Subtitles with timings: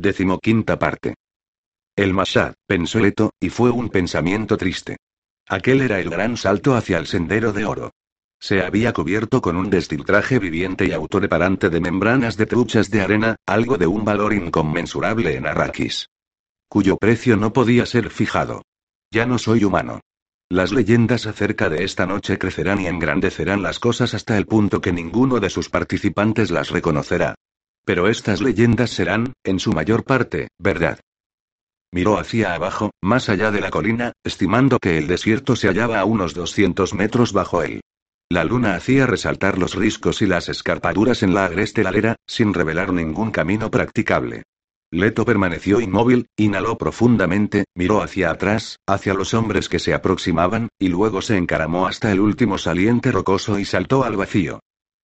[0.00, 1.14] Decimoquinta parte.
[1.94, 4.96] El Mashad, pensó Leto, y fue un pensamiento triste.
[5.46, 7.90] Aquel era el gran salto hacia el sendero de oro.
[8.40, 13.36] Se había cubierto con un destiltraje viviente y autoreparante de membranas de truchas de arena,
[13.44, 16.08] algo de un valor inconmensurable en Arrakis.
[16.66, 18.62] Cuyo precio no podía ser fijado.
[19.10, 20.00] Ya no soy humano.
[20.48, 24.94] Las leyendas acerca de esta noche crecerán y engrandecerán las cosas hasta el punto que
[24.94, 27.34] ninguno de sus participantes las reconocerá.
[27.84, 31.00] Pero estas leyendas serán, en su mayor parte, verdad.
[31.92, 36.04] Miró hacia abajo, más allá de la colina, estimando que el desierto se hallaba a
[36.04, 37.80] unos 200 metros bajo él.
[38.30, 42.92] La luna hacía resaltar los riscos y las escarpaduras en la agreste ladera, sin revelar
[42.92, 44.44] ningún camino practicable.
[44.92, 50.88] Leto permaneció inmóvil, inhaló profundamente, miró hacia atrás, hacia los hombres que se aproximaban, y
[50.88, 54.60] luego se encaramó hasta el último saliente rocoso y saltó al vacío.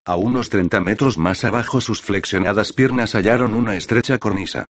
[0.09, 4.67] A unos 30 metros más abajo sus flexionadas piernas hallaron una estrecha cornisa.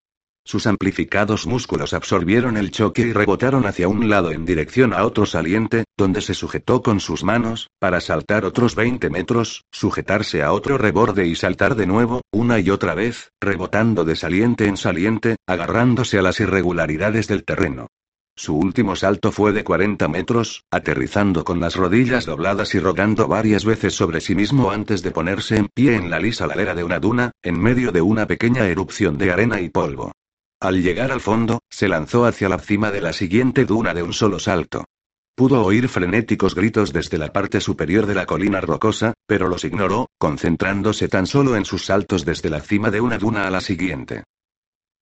[0.46, 5.26] Sus amplificados músculos absorbieron el choque y rebotaron hacia un lado en dirección a otro
[5.26, 10.78] saliente, donde se sujetó con sus manos, para saltar otros 20 metros, sujetarse a otro
[10.78, 16.18] reborde y saltar de nuevo, una y otra vez, rebotando de saliente en saliente, agarrándose
[16.18, 17.88] a las irregularidades del terreno.
[18.38, 23.64] Su último salto fue de 40 metros, aterrizando con las rodillas dobladas y rogando varias
[23.64, 27.00] veces sobre sí mismo antes de ponerse en pie en la lisa ladera de una
[27.00, 30.12] duna, en medio de una pequeña erupción de arena y polvo.
[30.60, 34.12] Al llegar al fondo, se lanzó hacia la cima de la siguiente duna de un
[34.12, 34.84] solo salto.
[35.34, 40.08] Pudo oír frenéticos gritos desde la parte superior de la colina rocosa, pero los ignoró,
[40.18, 44.24] concentrándose tan solo en sus saltos desde la cima de una duna a la siguiente.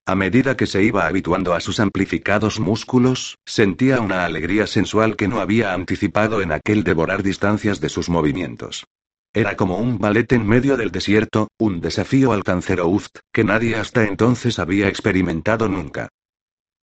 [0.07, 5.27] A medida que se iba habituando a sus amplificados músculos, sentía una alegría sensual que
[5.27, 8.85] no había anticipado en aquel devorar distancias de sus movimientos.
[9.33, 14.03] Era como un ballet en medio del desierto, un desafío al Cancerouft, que nadie hasta
[14.03, 16.09] entonces había experimentado nunca.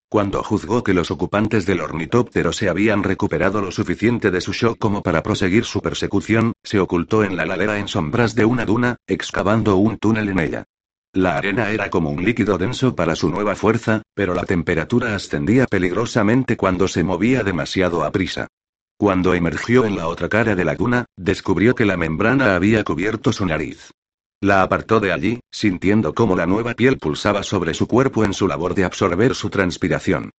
[0.08, 4.78] Cuando juzgó que los ocupantes del ornitóptero se habían recuperado lo suficiente de su shock
[4.78, 8.96] como para proseguir su persecución, se ocultó en la ladera en sombras de una duna,
[9.06, 10.64] excavando un túnel en ella.
[11.14, 15.66] La arena era como un líquido denso para su nueva fuerza, pero la temperatura ascendía
[15.66, 18.46] peligrosamente cuando se movía demasiado a prisa.
[18.96, 23.30] Cuando emergió en la otra cara de la duna, descubrió que la membrana había cubierto
[23.30, 23.90] su nariz.
[24.40, 28.48] La apartó de allí, sintiendo cómo la nueva piel pulsaba sobre su cuerpo en su
[28.48, 30.30] labor de absorber su transpiración.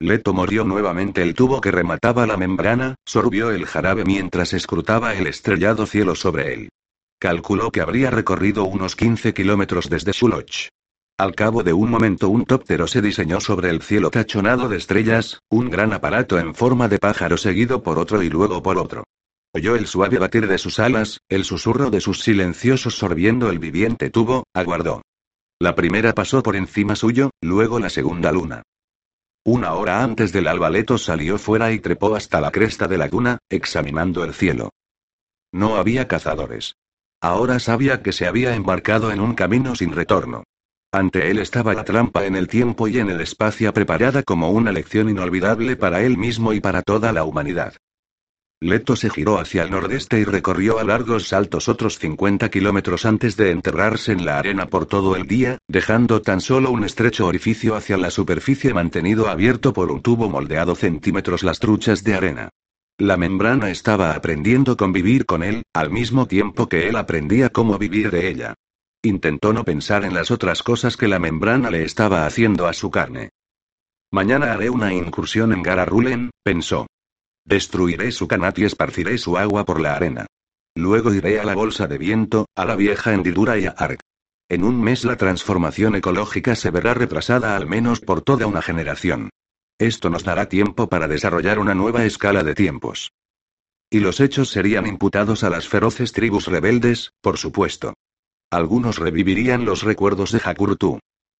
[0.00, 5.26] Leto murió nuevamente el tubo que remataba la membrana, sorbió el jarabe mientras escrutaba el
[5.26, 6.68] estrellado cielo sobre él.
[7.20, 10.68] Calculó que habría recorrido unos 15 kilómetros desde Suloch.
[11.18, 15.40] Al cabo de un momento un tóptero se diseñó sobre el cielo tachonado de estrellas,
[15.48, 19.02] un gran aparato en forma de pájaro seguido por otro y luego por otro.
[19.52, 24.10] Oyó el suave batir de sus alas, el susurro de sus silenciosos sorbiendo el viviente
[24.10, 25.02] tubo, aguardó.
[25.58, 28.62] La primera pasó por encima suyo, luego la segunda luna.
[29.44, 33.38] Una hora antes del albaleto salió fuera y trepó hasta la cresta de la duna,
[33.48, 34.70] examinando el cielo.
[35.50, 36.74] No había cazadores.
[37.20, 40.44] Ahora sabía que se había embarcado en un camino sin retorno.
[40.92, 44.72] Ante él estaba la trampa en el tiempo y en el espacio preparada como una
[44.72, 47.74] lección inolvidable para él mismo y para toda la humanidad.
[48.60, 53.36] Leto se giró hacia el nordeste y recorrió a largos saltos otros 50 kilómetros antes
[53.36, 57.76] de enterrarse en la arena por todo el día, dejando tan solo un estrecho orificio
[57.76, 62.48] hacia la superficie mantenido abierto por un tubo moldeado centímetros las truchas de arena.
[63.00, 67.78] La membrana estaba aprendiendo a convivir con él, al mismo tiempo que él aprendía cómo
[67.78, 68.54] vivir de ella.
[69.04, 72.90] Intentó no pensar en las otras cosas que la membrana le estaba haciendo a su
[72.90, 73.30] carne.
[74.10, 76.88] Mañana haré una incursión en Gararulen, pensó.
[77.44, 80.26] Destruiré su canat y esparciré su agua por la arena.
[80.74, 84.00] Luego iré a la bolsa de viento, a la vieja hendidura y a Ark.
[84.48, 89.30] En un mes la transformación ecológica se verá retrasada al menos por toda una generación.
[89.78, 93.12] Esto nos dará tiempo para desarrollar una nueva escala de tiempos.
[93.90, 97.94] Y los hechos serían imputados a las feroces tribus rebeldes, por supuesto.
[98.50, 100.98] Algunos revivirían los recuerdos de Hakurtu.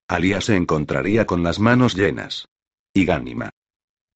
[0.09, 2.47] Alia se encontraría con las manos llenas.
[2.95, 3.51] Y Gánima.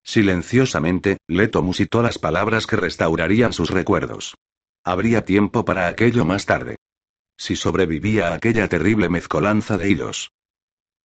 [0.04, 4.36] Silenciosamente, Leto musitó las palabras que restaurarían sus recuerdos.
[4.84, 6.76] Habría tiempo para aquello más tarde.
[7.36, 10.30] Si sobrevivía a aquella terrible mezcolanza de hilos.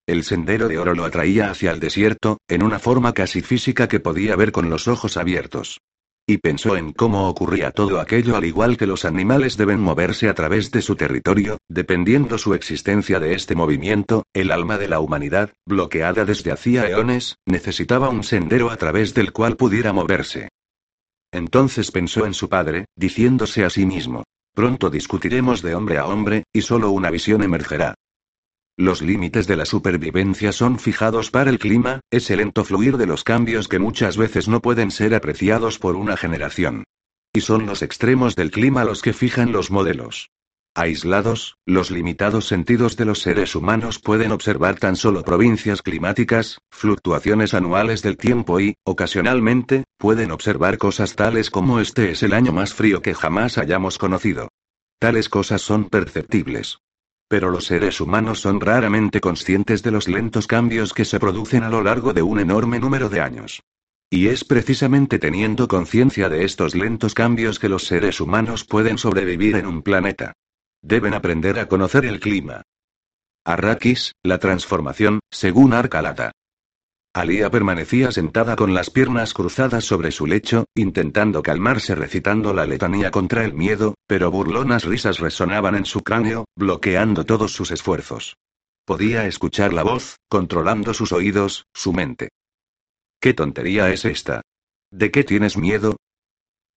[0.08, 4.00] El sendero de oro lo atraía hacia el desierto, en una forma casi física que
[4.00, 5.82] podía ver con los ojos abiertos.
[6.26, 10.34] Y pensó en cómo ocurría todo aquello al igual que los animales deben moverse a
[10.34, 15.52] través de su territorio, dependiendo su existencia de este movimiento, el alma de la humanidad,
[15.66, 20.48] bloqueada desde hacía eones, necesitaba un sendero a través del cual pudiera moverse.
[21.30, 24.24] Entonces pensó en su padre, diciéndose a sí mismo,
[24.54, 27.94] pronto discutiremos de hombre a hombre, y solo una visión emergerá.
[28.78, 33.24] Los límites de la supervivencia son fijados para el clima, ese lento fluir de los
[33.24, 36.84] cambios que muchas veces no pueden ser apreciados por una generación.
[37.32, 40.30] Y son los extremos del clima los que fijan los modelos.
[40.76, 47.54] Aislados, los limitados sentidos de los seres humanos pueden observar tan solo provincias climáticas, fluctuaciones
[47.54, 52.74] anuales del tiempo y, ocasionalmente, pueden observar cosas tales como este es el año más
[52.74, 54.50] frío que jamás hayamos conocido.
[55.00, 56.78] Tales cosas son perceptibles.
[57.28, 61.68] Pero los seres humanos son raramente conscientes de los lentos cambios que se producen a
[61.68, 63.62] lo largo de un enorme número de años.
[64.10, 69.56] Y es precisamente teniendo conciencia de estos lentos cambios que los seres humanos pueden sobrevivir
[69.56, 70.32] en un planeta.
[70.80, 72.62] Deben aprender a conocer el clima.
[73.44, 76.32] Arrakis, la transformación, según Arcalata.
[77.18, 83.10] Alía permanecía sentada con las piernas cruzadas sobre su lecho, intentando calmarse recitando la letanía
[83.10, 88.36] contra el miedo, pero burlonas risas resonaban en su cráneo, bloqueando todos sus esfuerzos.
[88.84, 92.28] Podía escuchar la voz, controlando sus oídos, su mente.
[93.20, 94.42] ¿Qué tontería es esta?
[94.92, 95.96] ¿De qué tienes miedo?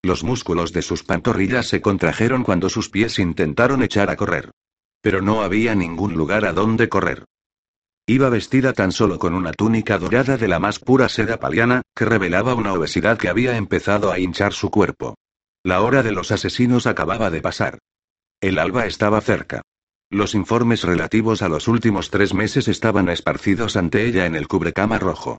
[0.01, 4.49] Los músculos de sus pantorrillas se contrajeron cuando sus pies intentaron echar a correr.
[5.01, 7.25] Pero no había ningún lugar a donde correr.
[8.07, 12.05] Iba vestida tan solo con una túnica dorada de la más pura seda paliana, que
[12.05, 15.15] revelaba una obesidad que había empezado a hinchar su cuerpo.
[15.63, 17.77] La hora de los asesinos acababa de pasar.
[18.41, 19.61] El alba estaba cerca.
[20.09, 24.97] Los informes relativos a los últimos tres meses estaban esparcidos ante ella en el cubrecama
[24.97, 25.37] rojo.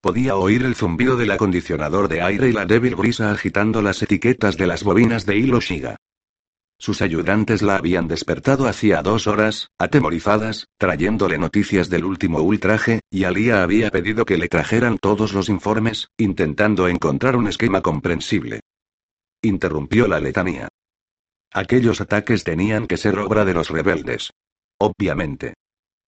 [0.00, 4.56] Podía oír el zumbido del acondicionador de aire y la débil brisa agitando las etiquetas
[4.56, 5.96] de las bobinas de hilo Shiga.
[6.84, 13.24] Sus ayudantes la habían despertado hacía dos horas, atemorizadas, trayéndole noticias del último ultraje, y
[13.24, 18.60] Alía había pedido que le trajeran todos los informes, intentando encontrar un esquema comprensible.
[19.40, 20.68] Interrumpió la letanía.
[21.54, 24.34] Aquellos ataques tenían que ser obra de los rebeldes.
[24.78, 25.54] Obviamente.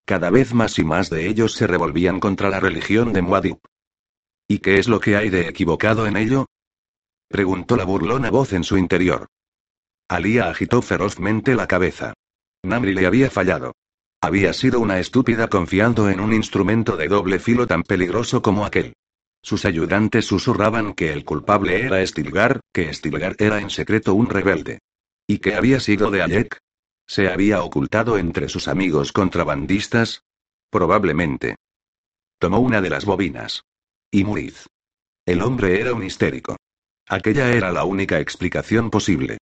[0.05, 3.61] Cada vez más y más de ellos se revolvían contra la religión de Muad'Dib.
[4.47, 6.45] ¿Y qué es lo que hay de equivocado en ello?
[7.31, 9.29] Preguntó la burlona voz en su interior.
[10.09, 12.15] Alía agitó ferozmente la cabeza.
[12.63, 13.73] Namri le había fallado.
[14.21, 18.95] Había sido una estúpida confiando en un instrumento de doble filo tan peligroso como aquel.
[19.43, 24.81] Sus ayudantes susurraban que el culpable era Stilgar, que Stilgar era en secreto un rebelde.
[25.27, 26.59] ¿Y qué había sido de Alec?
[27.07, 30.23] ¿Se había ocultado entre sus amigos contrabandistas?
[30.71, 31.57] Probablemente.
[32.39, 33.63] Tomó una de las bobinas.
[34.11, 34.67] Y Muriz.
[35.25, 36.57] El hombre era un histérico.
[37.09, 39.39] Aquella era la única explicación posible.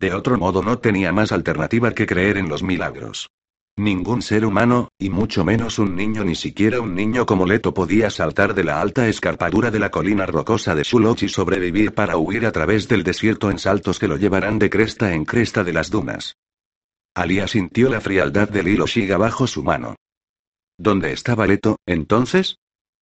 [0.00, 3.28] De otro modo no tenía más alternativa que creer en los milagros.
[3.76, 8.10] Ningún ser humano, y mucho menos un niño, ni siquiera un niño como Leto, podía
[8.10, 12.44] saltar de la alta escarpadura de la colina rocosa de Suloch y sobrevivir para huir
[12.46, 15.90] a través del desierto en saltos que lo llevarán de cresta en cresta de las
[15.90, 16.36] dunas.
[17.14, 19.94] Alia sintió la frialdad del hilo Shiga bajo su mano.
[20.76, 22.56] ¿Dónde estaba Leto, entonces?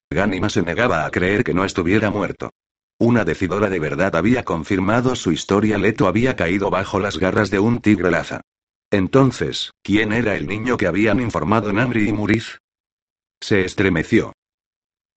[0.09, 2.51] Ganima se negaba a creer que no estuviera muerto.
[2.97, 5.77] Una decidora de verdad había confirmado su historia.
[5.77, 8.41] Leto había caído bajo las garras de un tigre laza.
[8.89, 12.59] Entonces, ¿quién era el niño que habían informado Namri y Muriz?
[13.41, 14.33] Se estremeció.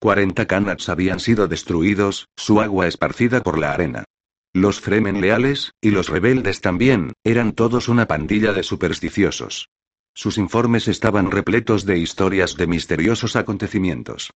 [0.00, 4.04] Cuarenta canats habían sido destruidos, su agua esparcida por la arena.
[4.52, 9.68] Los Fremen leales, y los rebeldes también, eran todos una pandilla de supersticiosos.
[10.14, 14.30] Sus informes estaban repletos de historias de misteriosos acontecimientos.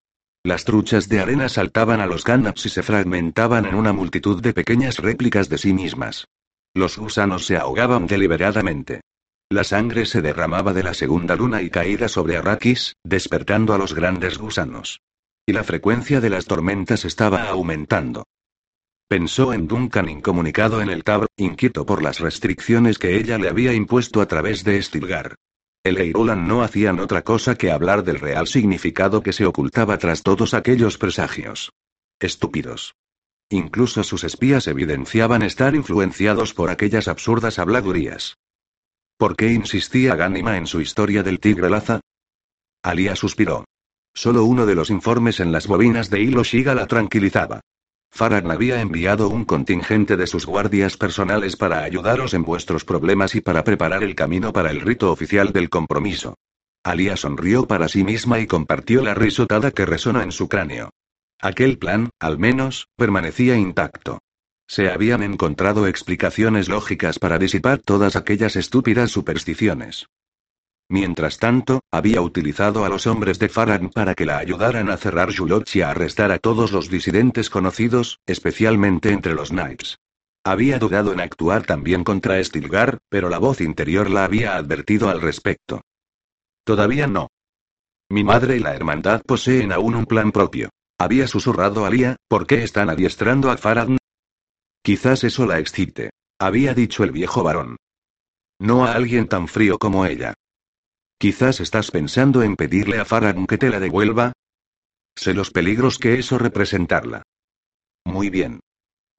[0.43, 4.53] Las truchas de arena saltaban a los canaps y se fragmentaban en una multitud de
[4.53, 6.27] pequeñas réplicas de sí mismas.
[6.73, 9.01] Los gusanos se ahogaban deliberadamente.
[9.51, 13.93] La sangre se derramaba de la segunda luna y caída sobre Arrakis, despertando a los
[13.93, 15.01] grandes gusanos.
[15.45, 18.25] Y la frecuencia de las tormentas estaba aumentando.
[19.07, 23.73] Pensó en Duncan incomunicado en el Tab, inquieto por las restricciones que ella le había
[23.73, 25.35] impuesto a través de Stilgar.
[25.83, 30.21] El Eirulan no hacían otra cosa que hablar del real significado que se ocultaba tras
[30.21, 31.71] todos aquellos presagios.
[32.19, 32.93] Estúpidos.
[33.49, 38.37] Incluso sus espías evidenciaban estar influenciados por aquellas absurdas habladurías.
[39.17, 41.99] ¿Por qué insistía Gánima en su historia del tigre Laza?
[42.83, 43.65] Alia suspiró.
[44.13, 47.61] Solo uno de los informes en las bobinas de hilo Shiga la tranquilizaba.
[48.11, 53.41] Farag había enviado un contingente de sus guardias personales para ayudaros en vuestros problemas y
[53.41, 56.35] para preparar el camino para el rito oficial del compromiso.
[56.83, 60.89] Alia sonrió para sí misma y compartió la risotada que resonó en su cráneo.
[61.39, 64.19] Aquel plan, al menos, permanecía intacto.
[64.67, 70.07] Se habían encontrado explicaciones lógicas para disipar todas aquellas estúpidas supersticiones.
[70.91, 75.29] Mientras tanto, había utilizado a los hombres de Farag para que la ayudaran a cerrar
[75.29, 79.99] Yuloch y a arrestar a todos los disidentes conocidos, especialmente entre los Knights.
[80.43, 85.21] Había dudado en actuar también contra Stilgar, pero la voz interior la había advertido al
[85.21, 85.79] respecto.
[86.65, 87.29] Todavía no.
[88.09, 90.71] Mi madre y la hermandad poseen aún un plan propio.
[90.97, 93.97] Había susurrado Alia, ¿por qué están adiestrando a Faradn?
[94.83, 96.09] Quizás eso la excite.
[96.37, 97.77] Había dicho el viejo varón.
[98.59, 100.33] No a alguien tan frío como ella.
[101.21, 104.33] Quizás estás pensando en pedirle a Faradn que te la devuelva.
[105.15, 107.21] Sé los peligros que eso representarla.
[108.03, 108.59] Muy bien.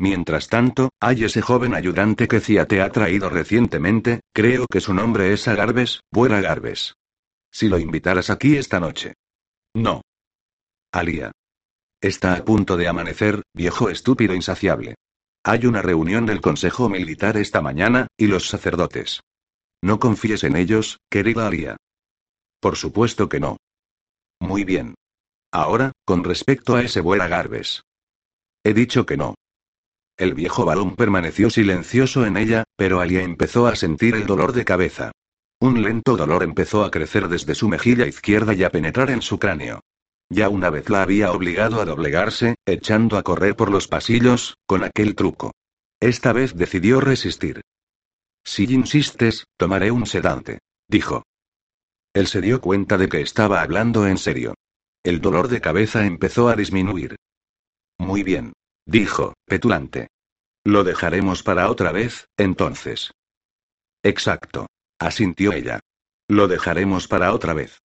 [0.01, 4.93] Mientras tanto, hay ese joven ayudante que Cia te ha traído recientemente, creo que su
[4.95, 6.95] nombre es Agarbes, Buena Garbes.
[7.53, 9.15] Si lo invitaras aquí esta noche.
[9.73, 10.01] No.
[10.93, 11.31] Alia.
[12.01, 14.97] Está a punto de amanecer, viejo estúpido insaciable.
[15.45, 19.21] Hay una reunión del Consejo Militar esta mañana, y los sacerdotes.
[19.85, 21.77] No confíes en ellos, querida Alia.
[22.63, 23.57] Por supuesto que no.
[24.39, 24.95] Muy bien.
[25.51, 27.83] Ahora, con respecto a ese Buena Garbes.
[28.63, 29.35] He dicho que no.
[30.17, 34.65] El viejo varón permaneció silencioso en ella, pero Alia empezó a sentir el dolor de
[34.65, 35.11] cabeza.
[35.59, 39.41] Un lento dolor empezó a crecer desde su mejilla izquierda y a penetrar en su
[39.41, 39.81] cráneo.
[40.29, 44.85] Ya una vez la había obligado a doblegarse, echando a correr por los pasillos, con
[44.85, 45.51] aquel truco.
[45.99, 47.63] Esta vez decidió resistir.
[48.45, 51.25] Si insistes, tomaré un sedante, dijo.
[52.15, 54.55] Él se dio cuenta de que estaba hablando en serio.
[55.03, 57.17] El dolor de cabeza empezó a disminuir.
[57.99, 58.53] Muy bien.
[58.87, 60.09] Dijo, petulante.
[60.65, 63.13] Lo dejaremos para otra vez, entonces.
[64.03, 64.67] Exacto.
[64.99, 65.81] Asintió ella.
[66.29, 67.81] Lo dejaremos para otra vez.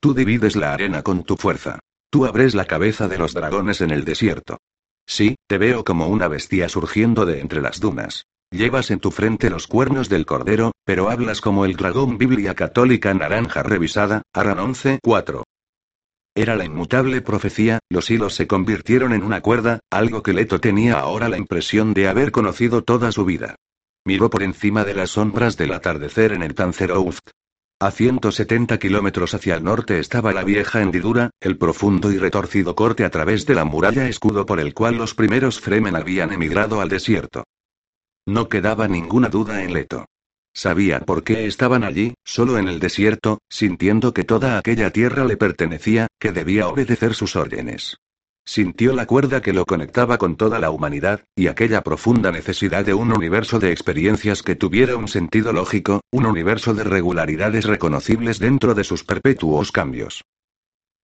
[0.00, 1.78] Tú divides la arena con tu fuerza.
[2.10, 4.58] Tú abres la cabeza de los dragones en el desierto.
[5.06, 8.24] Sí, te veo como una bestia surgiendo de entre las dunas.
[8.52, 13.14] Llevas en tu frente los cuernos del cordero, pero hablas como el dragón Biblia Católica
[13.14, 15.44] Naranja Revisada, Aran 11, 4.
[16.34, 20.98] Era la inmutable profecía, los hilos se convirtieron en una cuerda, algo que Leto tenía
[20.98, 23.54] ahora la impresión de haber conocido toda su vida.
[24.04, 27.30] Miró por encima de las sombras del atardecer en el Tanzerouft.
[27.80, 33.04] A 170 kilómetros hacia el norte estaba la vieja hendidura, el profundo y retorcido corte
[33.04, 36.88] a través de la muralla escudo por el cual los primeros Fremen habían emigrado al
[36.88, 37.44] desierto.
[38.30, 40.06] No quedaba ninguna duda en Leto.
[40.54, 45.36] Sabía por qué estaban allí, solo en el desierto, sintiendo que toda aquella tierra le
[45.36, 47.96] pertenecía, que debía obedecer sus órdenes.
[48.44, 52.94] Sintió la cuerda que lo conectaba con toda la humanidad, y aquella profunda necesidad de
[52.94, 58.74] un universo de experiencias que tuviera un sentido lógico, un universo de regularidades reconocibles dentro
[58.74, 60.22] de sus perpetuos cambios.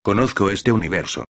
[0.00, 1.25] Conozco este universo.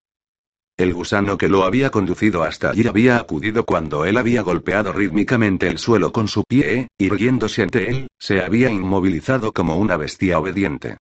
[0.77, 5.69] El gusano que lo había conducido hasta allí había acudido cuando él había golpeado rítmicamente
[5.69, 10.39] el suelo con su pie, y riéndose ante él, se había inmovilizado como una bestia
[10.39, 10.99] obediente.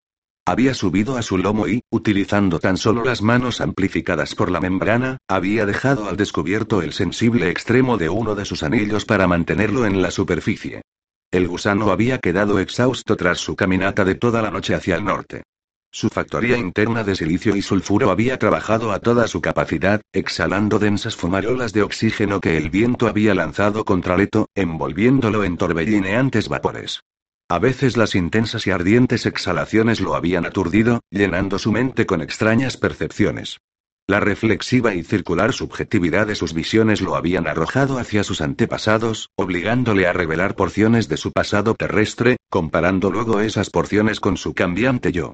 [0.48, 5.18] Había subido a su lomo y, utilizando tan solo las manos amplificadas por la membrana,
[5.28, 10.02] había dejado al descubierto el sensible extremo de uno de sus anillos para mantenerlo en
[10.02, 10.84] la superficie.
[11.32, 15.44] El gusano había quedado exhausto tras su caminata de toda la noche hacia el norte.
[15.96, 21.16] Su factoría interna de silicio y sulfuro había trabajado a toda su capacidad, exhalando densas
[21.16, 27.00] fumarolas de oxígeno que el viento había lanzado contra Leto, envolviéndolo en torbellineantes vapores.
[27.48, 32.76] A veces las intensas y ardientes exhalaciones lo habían aturdido, llenando su mente con extrañas
[32.76, 33.60] percepciones.
[34.06, 40.08] La reflexiva y circular subjetividad de sus visiones lo habían arrojado hacia sus antepasados, obligándole
[40.08, 45.32] a revelar porciones de su pasado terrestre, comparando luego esas porciones con su cambiante yo.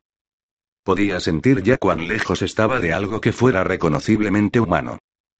[0.84, 4.98] Podía sentir ya cuán lejos estaba de algo que fuera reconociblemente humano.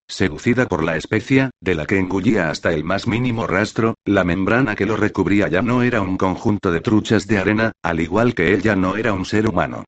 [0.08, 4.76] Seducida por la especia, de la que engullía hasta el más mínimo rastro, la membrana
[4.76, 8.54] que lo recubría ya no era un conjunto de truchas de arena, al igual que
[8.54, 9.86] él ya no era un ser humano.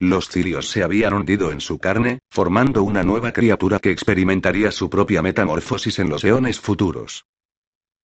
[0.00, 4.90] Los cirios se habían hundido en su carne, formando una nueva criatura que experimentaría su
[4.90, 7.26] propia metamorfosis en los eones futuros.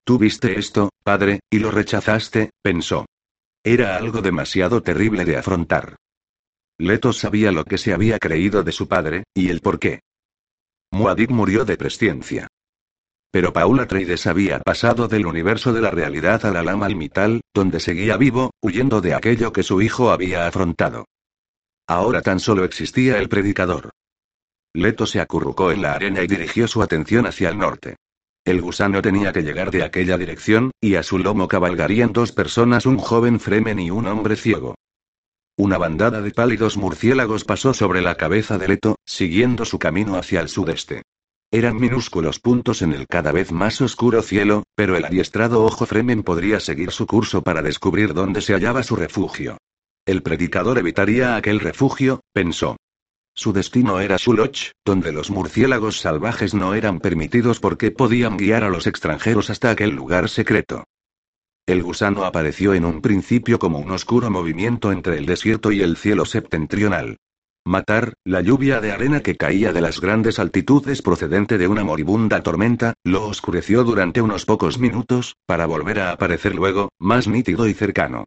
[0.05, 3.05] Tú viste esto, padre, y lo rechazaste, pensó.
[3.63, 5.95] Era algo demasiado terrible de afrontar.
[6.77, 10.01] Leto sabía lo que se había creído de su padre, y el por qué.
[10.91, 12.47] Muad'Dib murió de presciencia.
[13.31, 17.79] Pero Paul Atreides había pasado del universo de la realidad a la lama almital, donde
[17.79, 21.05] seguía vivo, huyendo de aquello que su hijo había afrontado.
[21.87, 23.89] Ahora tan solo existía el predicador.
[24.73, 27.95] Leto se acurrucó en la arena y dirigió su atención hacia el norte.
[28.45, 32.85] El gusano tenía que llegar de aquella dirección, y a su lomo cabalgarían dos personas,
[32.85, 34.75] un joven Fremen y un hombre ciego.
[35.55, 40.41] Una bandada de pálidos murciélagos pasó sobre la cabeza de Leto, siguiendo su camino hacia
[40.41, 41.03] el sudeste.
[41.51, 46.23] Eran minúsculos puntos en el cada vez más oscuro cielo, pero el adiestrado ojo Fremen
[46.23, 49.59] podría seguir su curso para descubrir dónde se hallaba su refugio.
[50.07, 52.75] El predicador evitaría aquel refugio, pensó.
[53.35, 58.69] Su destino era Suloch, donde los murciélagos salvajes no eran permitidos porque podían guiar a
[58.69, 60.85] los extranjeros hasta aquel lugar secreto.
[61.65, 65.95] El gusano apareció en un principio como un oscuro movimiento entre el desierto y el
[65.95, 67.17] cielo septentrional.
[67.65, 72.43] Matar, la lluvia de arena que caía de las grandes altitudes procedente de una moribunda
[72.43, 77.73] tormenta, lo oscureció durante unos pocos minutos, para volver a aparecer luego, más nítido y
[77.73, 78.25] cercano.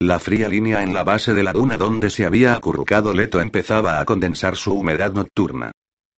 [0.00, 4.00] La fría línea en la base de la duna donde se había acurrucado Leto empezaba
[4.00, 5.72] a condensar su humedad nocturna.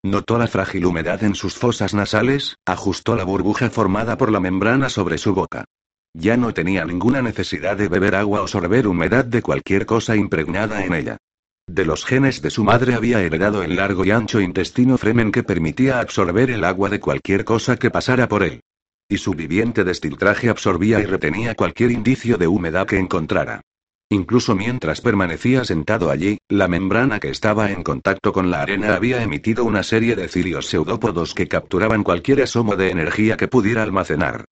[0.04, 4.88] Notó la frágil humedad en sus fosas nasales, ajustó la burbuja formada por la membrana
[4.88, 5.64] sobre su boca.
[6.14, 10.84] Ya no tenía ninguna necesidad de beber agua o sorber humedad de cualquier cosa impregnada
[10.84, 11.16] en ella.
[11.66, 15.42] De los genes de su madre había heredado el largo y ancho intestino Fremen que
[15.42, 18.60] permitía absorber el agua de cualquier cosa que pasara por él.
[19.08, 23.60] Y su viviente destiltraje absorbía y retenía cualquier indicio de humedad que encontrara.
[24.10, 29.22] Incluso mientras permanecía sentado allí, la membrana que estaba en contacto con la arena había
[29.22, 34.46] emitido una serie de cilios pseudópodos que capturaban cualquier asomo de energía que pudiera almacenar.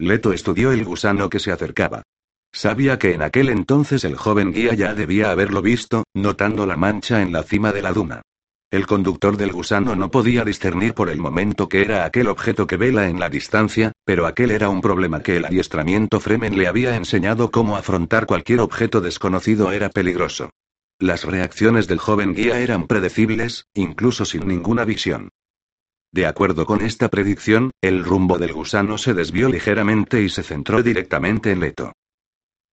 [0.00, 2.04] Leto estudió el gusano que se acercaba.
[2.52, 7.20] Sabía que en aquel entonces el joven guía ya debía haberlo visto, notando la mancha
[7.20, 8.22] en la cima de la duna.
[8.70, 12.78] El conductor del gusano no podía discernir por el momento que era aquel objeto que
[12.78, 16.96] vela en la distancia, pero aquel era un problema que el adiestramiento Fremen le había
[16.96, 20.48] enseñado cómo afrontar cualquier objeto desconocido era peligroso.
[20.98, 25.28] Las reacciones del joven guía eran predecibles, incluso sin ninguna visión.
[26.12, 30.82] De acuerdo con esta predicción, el rumbo del gusano se desvió ligeramente y se centró
[30.82, 31.92] directamente en Leto.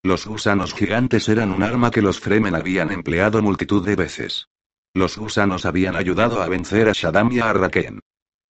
[0.02, 4.48] Los gusanos gigantes eran un arma que los Fremen habían empleado multitud de veces.
[4.94, 8.00] Los gusanos habían ayudado a vencer a Shaddam y a Arrakeen.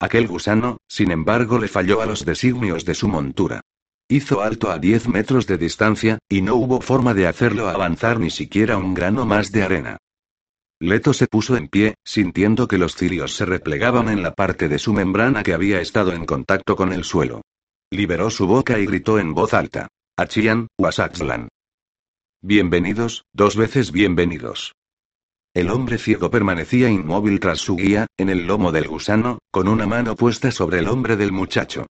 [0.00, 3.60] Aquel gusano, sin embargo, le falló a los designios de su montura.
[4.08, 8.30] Hizo alto a 10 metros de distancia, y no hubo forma de hacerlo avanzar ni
[8.30, 9.98] siquiera un grano más de arena.
[10.80, 14.78] Leto se puso en pie, sintiendo que los cilios se replegaban en la parte de
[14.78, 17.42] su membrana que había estado en contacto con el suelo.
[17.90, 19.88] Liberó su boca y gritó en voz alta.
[20.16, 21.48] Achian, Wasaxlan.
[22.42, 24.76] Bienvenidos, dos veces bienvenidos.
[25.52, 29.86] El hombre ciego permanecía inmóvil tras su guía, en el lomo del gusano, con una
[29.86, 31.86] mano puesta sobre el hombre del muchacho.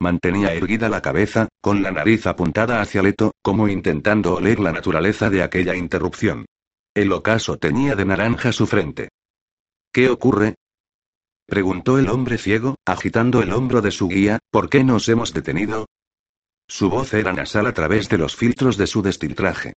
[0.00, 5.30] Mantenía erguida la cabeza, con la nariz apuntada hacia Leto, como intentando oler la naturaleza
[5.30, 6.46] de aquella interrupción.
[6.94, 9.08] El ocaso tenía de naranja su frente.
[9.92, 10.56] ¿Qué ocurre?
[11.46, 15.86] preguntó el hombre ciego, agitando el hombro de su guía, ¿por qué nos hemos detenido?
[16.68, 19.74] Su voz era nasal a través de los filtros de su destiltraje.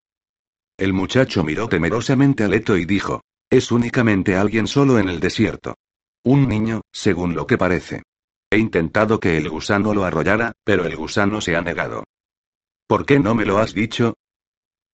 [0.78, 5.76] El muchacho miró temerosamente a Leto y dijo: Es únicamente alguien solo en el desierto.
[6.24, 8.04] Un niño, según lo que parece.
[8.50, 12.04] He intentado que el gusano lo arrollara, pero el gusano se ha negado.
[12.88, 14.16] ¿Por qué no me lo has dicho?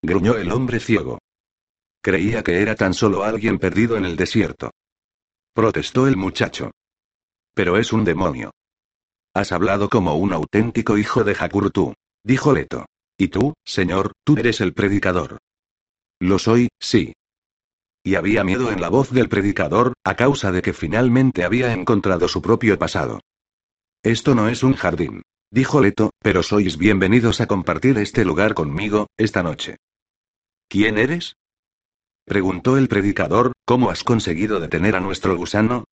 [0.03, 1.19] gruñó el hombre ciego.
[2.01, 4.71] Creía que era tan solo alguien perdido en el desierto.
[5.53, 6.71] Protestó el muchacho.
[7.53, 8.51] Pero es un demonio.
[9.33, 12.85] Has hablado como un auténtico hijo de Hakurtu, dijo Leto.
[13.17, 15.37] Y tú, señor, tú eres el predicador.
[16.19, 17.13] Lo soy, sí.
[18.03, 22.27] Y había miedo en la voz del predicador, a causa de que finalmente había encontrado
[22.27, 23.19] su propio pasado.
[24.01, 29.07] Esto no es un jardín, dijo Leto, pero sois bienvenidos a compartir este lugar conmigo,
[29.17, 29.77] esta noche.
[30.67, 31.35] ¿Quién eres?
[32.25, 35.85] Preguntó el predicador, ¿cómo has conseguido detener a nuestro gusano?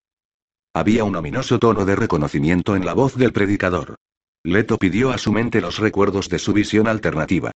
[0.74, 3.96] Había un ominoso tono de reconocimiento en la voz del predicador.
[4.44, 7.50] Leto pidió a su mente los recuerdos de su visión alternativa.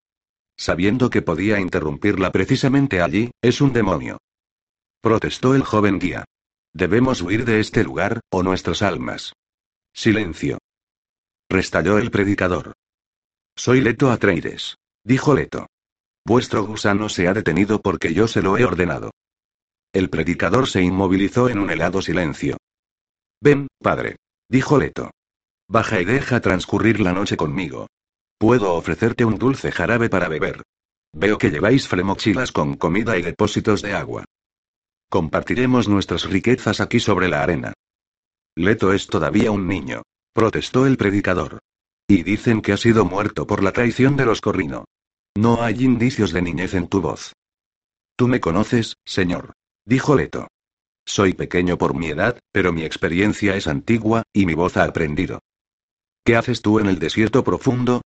[0.57, 4.19] Sabiendo que podía interrumpirla precisamente allí, es un demonio.
[5.01, 6.25] Protestó el joven guía.
[6.73, 9.33] Debemos huir de este lugar, o nuestras almas.
[9.93, 10.59] Silencio.
[11.49, 12.73] Restalló el predicador.
[13.57, 14.77] Soy Leto Atreides.
[15.05, 15.67] Dijo Leto.
[16.25, 19.11] Vuestro gusano se ha detenido porque yo se lo he ordenado.
[19.93, 22.57] El predicador se inmovilizó en un helado silencio.
[23.41, 24.17] Ven, padre.
[24.49, 25.11] Dijo Leto.
[25.69, 27.89] Baja y deja transcurrir la noche conmigo.
[28.39, 30.63] Puedo ofrecerte un dulce jarabe para beber.
[31.13, 34.25] Veo que lleváis fremochilas con comida y depósitos de agua.
[35.09, 37.73] Compartiremos nuestras riquezas aquí sobre la arena.
[38.57, 41.59] Leto es todavía un niño, protestó el predicador.
[42.09, 44.87] Y dicen que ha sido muerto por la traición de los Corrino.
[45.37, 47.33] No hay indicios de niñez en tu voz.
[48.17, 49.53] Tú me conoces, señor.
[49.85, 50.49] Dijo Leto.
[51.05, 55.41] Soy pequeño por mi edad, pero mi experiencia es antigua, y mi voz ha aprendido.
[56.25, 58.03] ¿Qué haces tú en el desierto profundo?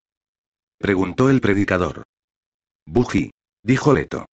[0.79, 2.05] preguntó el predicador.
[2.87, 3.31] Buji.
[3.63, 4.27] Dijo Leto.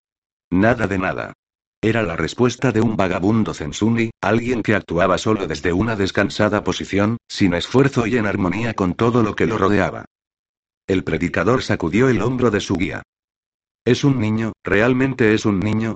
[0.51, 1.33] Nada de nada.
[1.81, 7.17] Era la respuesta de un vagabundo Zensuni, alguien que actuaba solo desde una descansada posición,
[7.27, 10.05] sin esfuerzo y en armonía con todo lo que lo rodeaba.
[10.93, 13.01] El predicador sacudió el hombro de su guía.
[13.83, 14.53] ¿Es un niño?
[14.63, 15.95] ¿Realmente es un niño?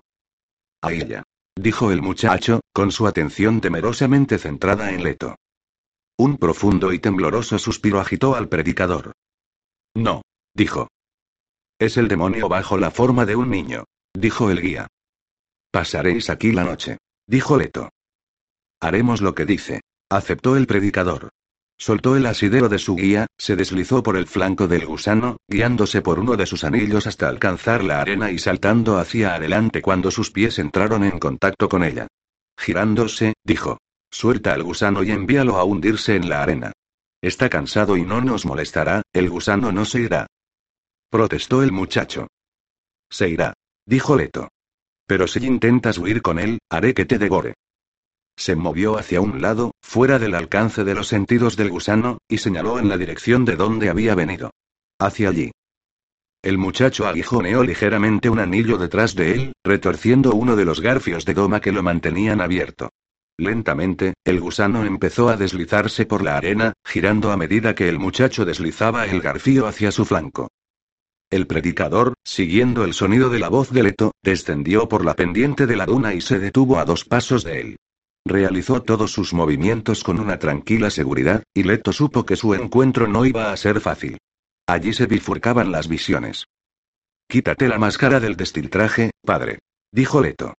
[0.82, 1.22] A ella
[1.56, 5.36] dijo el muchacho, con su atención temerosamente centrada en Leto.
[6.18, 9.12] Un profundo y tembloroso suspiro agitó al predicador.
[9.96, 10.24] No,
[10.56, 10.88] dijo.
[11.78, 13.84] Es el demonio bajo la forma de un niño,
[14.16, 14.88] dijo el guía.
[15.70, 16.98] Pasaréis aquí la noche.
[17.28, 17.90] Dijo Leto.
[18.82, 19.82] Haremos lo que dice.
[20.10, 21.30] Aceptó el predicador.
[21.80, 26.18] Soltó el asidero de su guía, se deslizó por el flanco del gusano, guiándose por
[26.18, 30.58] uno de sus anillos hasta alcanzar la arena y saltando hacia adelante cuando sus pies
[30.58, 32.08] entraron en contacto con ella.
[32.58, 33.78] Girándose, dijo.
[34.10, 36.72] Suelta al gusano y envíalo a hundirse en la arena.
[37.22, 40.28] Está cansado y no nos molestará, el gusano no se irá.
[41.10, 42.28] Protestó el muchacho.
[43.10, 43.54] Se irá.
[43.86, 44.50] Dijo Leto.
[45.06, 47.54] Pero si intentas huir con él, haré que te devore.
[48.38, 52.78] Se movió hacia un lado, fuera del alcance de los sentidos del gusano, y señaló
[52.78, 54.52] en la dirección de donde había venido.
[55.00, 55.52] Hacia allí.
[56.44, 61.34] El muchacho aguijoneó ligeramente un anillo detrás de él, retorciendo uno de los garfios de
[61.34, 62.90] doma que lo mantenían abierto.
[63.40, 68.46] Lentamente, el gusano empezó a deslizarse por la arena, girando a medida que el muchacho
[68.46, 70.50] deslizaba el garfío hacia su flanco.
[71.30, 75.76] El predicador, siguiendo el sonido de la voz de Leto, descendió por la pendiente de
[75.76, 77.78] la duna y se detuvo a dos pasos de él.
[78.28, 83.26] Realizó todos sus movimientos con una tranquila seguridad, y Leto supo que su encuentro no
[83.26, 84.18] iba a ser fácil.
[84.68, 86.46] Allí se bifurcaban las visiones.
[87.30, 89.60] Quítate la máscara del destiltraje, padre.
[89.94, 90.56] Dijo Leto.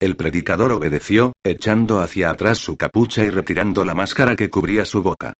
[0.00, 5.04] El predicador obedeció, echando hacia atrás su capucha y retirando la máscara que cubría su
[5.04, 5.34] boca.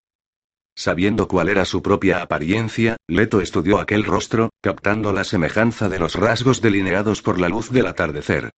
[0.76, 6.14] Sabiendo cuál era su propia apariencia, Leto estudió aquel rostro, captando la semejanza de los
[6.14, 8.52] rasgos delineados por la luz del atardecer.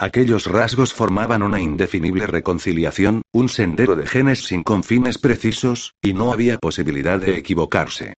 [0.00, 6.32] Aquellos rasgos formaban una indefinible reconciliación, un sendero de genes sin confines precisos, y no
[6.32, 8.14] había posibilidad de equivocarse.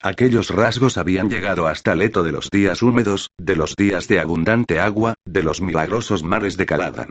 [0.00, 4.78] Aquellos rasgos habían llegado hasta Leto de los días húmedos, de los días de abundante
[4.78, 7.10] agua, de los milagrosos mares de Caladan.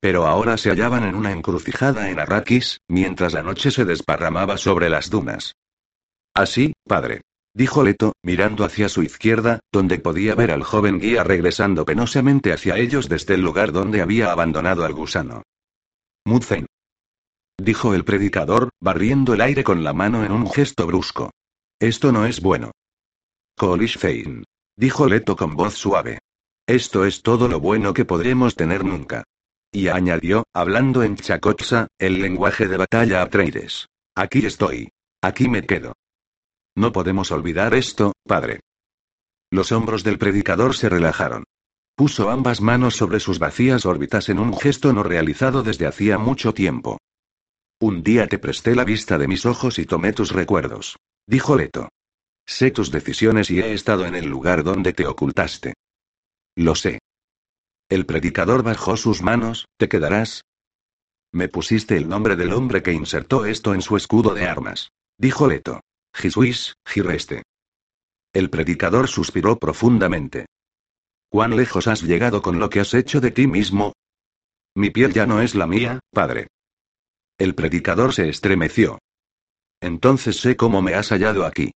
[0.00, 4.90] Pero ahora se hallaban en una encrucijada en Arrakis, mientras la noche se desparramaba sobre
[4.90, 5.54] las dunas.
[6.34, 7.22] Así, padre.
[7.54, 12.78] Dijo Leto, mirando hacia su izquierda, donde podía ver al joven guía regresando penosamente hacia
[12.78, 15.42] ellos desde el lugar donde había abandonado al gusano.
[16.24, 16.66] Mudzen.
[17.58, 21.30] Dijo el predicador, barriendo el aire con la mano en un gesto brusco.
[21.78, 22.72] Esto no es bueno.
[23.56, 24.44] Kolish Fein.
[24.76, 26.18] Dijo Leto con voz suave.
[26.66, 29.24] Esto es todo lo bueno que podremos tener nunca.
[29.70, 33.88] Y añadió, hablando en Chakotsa, el lenguaje de batalla Atreides.
[34.14, 34.90] Aquí estoy.
[35.20, 35.94] Aquí me quedo.
[36.74, 38.60] No podemos olvidar esto, padre.
[39.50, 41.44] Los hombros del predicador se relajaron.
[41.94, 46.54] Puso ambas manos sobre sus vacías órbitas en un gesto no realizado desde hacía mucho
[46.54, 46.98] tiempo.
[47.80, 50.96] Un día te presté la vista de mis ojos y tomé tus recuerdos.
[51.26, 51.88] Dijo Leto.
[52.46, 55.74] Sé tus decisiones y he estado en el lugar donde te ocultaste.
[56.56, 56.98] Lo sé.
[57.88, 60.42] El predicador bajó sus manos, ¿te quedarás?
[61.30, 64.90] Me pusiste el nombre del hombre que insertó esto en su escudo de armas.
[65.18, 65.80] Dijo Leto.
[66.14, 67.42] Jisuis, Gireste.
[68.32, 70.46] El predicador suspiró profundamente.
[71.28, 73.92] ¿Cuán lejos has llegado con lo que has hecho de ti mismo?
[74.74, 76.48] Mi piel ya no es la mía, padre.
[77.38, 78.98] El predicador se estremeció.
[79.80, 81.72] Entonces sé cómo me has hallado aquí.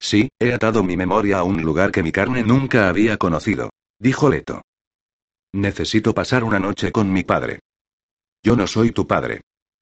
[0.00, 3.70] Sí, he atado mi memoria a un lugar que mi carne nunca había conocido.
[3.98, 4.62] Dijo Leto.
[5.52, 7.60] Necesito pasar una noche con mi padre.
[8.42, 9.40] Yo no soy tu padre.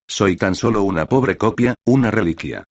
[0.09, 2.65] Soy tan solo una pobre copia, una reliquia.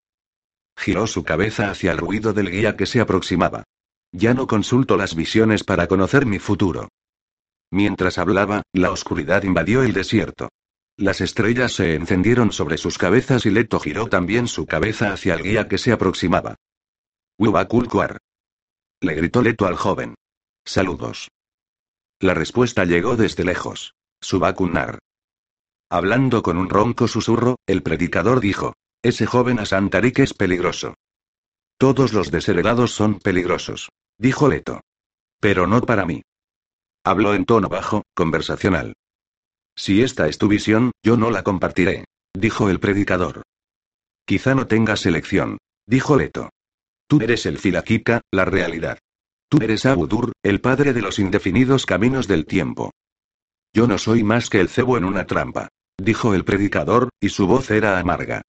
[0.78, 3.64] Giró su cabeza hacia el ruido del guía que se aproximaba.
[4.12, 6.90] Ya no consulto las visiones para conocer mi futuro.
[7.72, 10.50] Mientras hablaba, la oscuridad invadió el desierto.
[10.98, 15.44] Las estrellas se encendieron sobre sus cabezas y Leto giró también su cabeza hacia el
[15.44, 16.56] guía que se aproximaba.
[17.38, 18.20] Wibakulkuar.
[19.02, 20.16] Le gritó Leto al joven.
[20.64, 21.30] Saludos.
[22.22, 23.94] La respuesta llegó desde lejos.
[24.22, 25.00] Subakunar.
[25.90, 28.74] Hablando con un ronco susurro, el predicador dijo,
[29.06, 30.96] ese joven Asantarik es peligroso.
[31.78, 33.90] Todos los desheredados son peligrosos.
[34.18, 34.82] Dijo Leto.
[35.40, 36.24] Pero no para mí.
[37.04, 38.96] Habló en tono bajo, conversacional.
[39.76, 42.06] Si esta es tu visión, yo no la compartiré.
[42.34, 43.44] Dijo el predicador.
[44.26, 45.60] Quizá no tengas elección.
[45.86, 46.50] Dijo Leto.
[47.08, 48.98] Tú eres el Filakika, la realidad.
[49.50, 52.90] Tú eres Abudur, el padre de los indefinidos caminos del tiempo.
[53.72, 55.68] Yo no soy más que el cebo en una trampa.
[55.96, 58.42] Dijo el predicador, y su voz era amarga.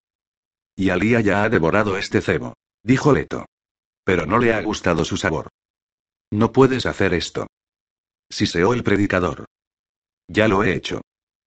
[0.77, 2.53] Y Alía ya ha devorado este cebo.
[2.83, 3.45] Dijo Leto.
[4.05, 5.49] Pero no le ha gustado su sabor.
[6.31, 7.47] No puedes hacer esto.
[8.29, 9.45] Siseó el predicador.
[10.27, 11.01] Ya lo he hecho.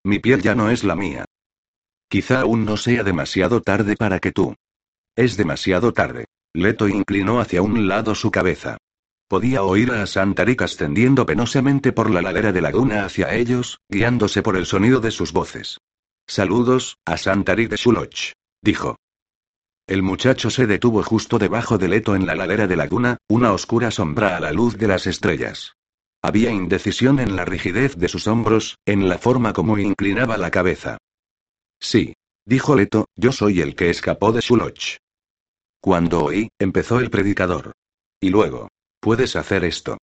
[0.04, 1.24] Mi piel ya no es la mía.
[2.08, 4.56] Quizá aún no sea demasiado tarde para que tú.
[5.14, 6.24] Es demasiado tarde.
[6.52, 8.78] Leto inclinó hacia un lado su cabeza.
[9.28, 14.56] Podía oír a Santarik ascendiendo penosamente por la ladera de laguna hacia ellos, guiándose por
[14.56, 15.78] el sonido de sus voces.
[16.26, 18.32] Saludos, a Santarik de Shuloch.
[18.60, 18.96] Dijo.
[19.90, 23.90] El muchacho se detuvo justo debajo del Leto en la ladera de laguna, una oscura
[23.90, 25.74] sombra a la luz de las estrellas.
[26.22, 30.98] Había indecisión en la rigidez de sus hombros, en la forma como inclinaba la cabeza.
[31.80, 32.14] Sí.
[32.46, 34.98] Dijo Leto, yo soy el que escapó de Shuloch.
[35.80, 37.72] Cuando oí, empezó el predicador.
[38.20, 38.68] Y luego.
[39.00, 39.98] Puedes hacer esto.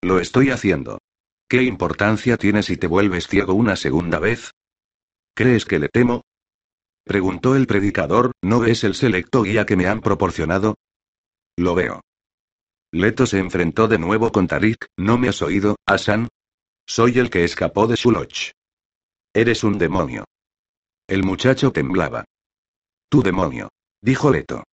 [0.00, 1.00] Lo estoy haciendo.
[1.50, 4.52] ¿Qué importancia tiene si te vuelves ciego una segunda vez?
[5.34, 6.22] ¿Crees que le temo?
[7.04, 10.76] Preguntó el predicador, ¿no ves el selecto guía que me han proporcionado?
[11.56, 12.00] Lo veo.
[12.92, 16.28] Leto se enfrentó de nuevo con Tarik, ¿no me has oído, Asan?
[16.86, 18.52] Soy el que escapó de Shuloch.
[19.34, 20.24] Eres un demonio.
[21.08, 22.24] El muchacho temblaba.
[23.08, 23.70] Tu demonio.
[24.00, 24.64] Dijo Leto.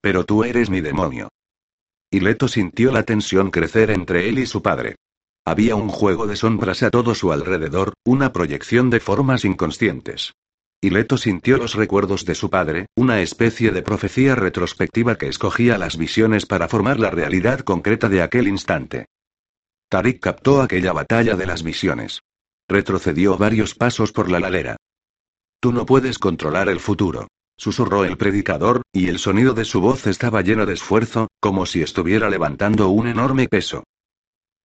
[0.00, 1.28] Pero tú eres mi demonio.
[2.10, 4.96] Y Leto sintió la tensión crecer entre él y su padre.
[5.44, 10.32] Había un juego de sombras a todo su alrededor, una proyección de formas inconscientes.
[10.82, 15.76] Y Leto sintió los recuerdos de su padre, una especie de profecía retrospectiva que escogía
[15.76, 19.04] las visiones para formar la realidad concreta de aquel instante.
[19.90, 22.22] Tarik captó aquella batalla de las visiones.
[22.66, 24.76] Retrocedió varios pasos por la ladera.
[25.60, 27.28] Tú no puedes controlar el futuro.
[27.58, 31.82] Susurró el predicador, y el sonido de su voz estaba lleno de esfuerzo, como si
[31.82, 33.84] estuviera levantando un enorme peso.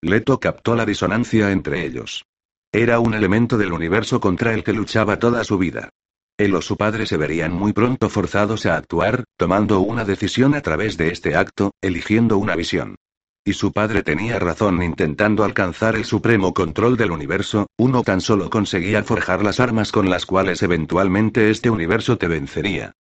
[0.02, 2.24] Leto captó la disonancia entre ellos.
[2.72, 5.90] Era un elemento del universo contra el que luchaba toda su vida.
[6.38, 10.62] Él o su padre se verían muy pronto forzados a actuar, tomando una decisión a
[10.62, 12.98] través de este acto, eligiendo una visión.
[13.46, 18.50] Y su padre tenía razón intentando alcanzar el supremo control del universo, uno tan solo
[18.50, 22.92] conseguía forjar las armas con las cuales eventualmente este universo te vencería.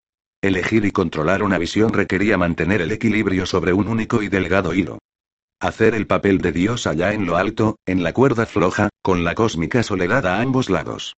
[0.42, 5.00] Elegir y controlar una visión requería mantener el equilibrio sobre un único y delgado hilo.
[5.60, 9.36] Hacer el papel de Dios allá en lo alto, en la cuerda floja, con la
[9.36, 11.16] cósmica soledad a ambos lados.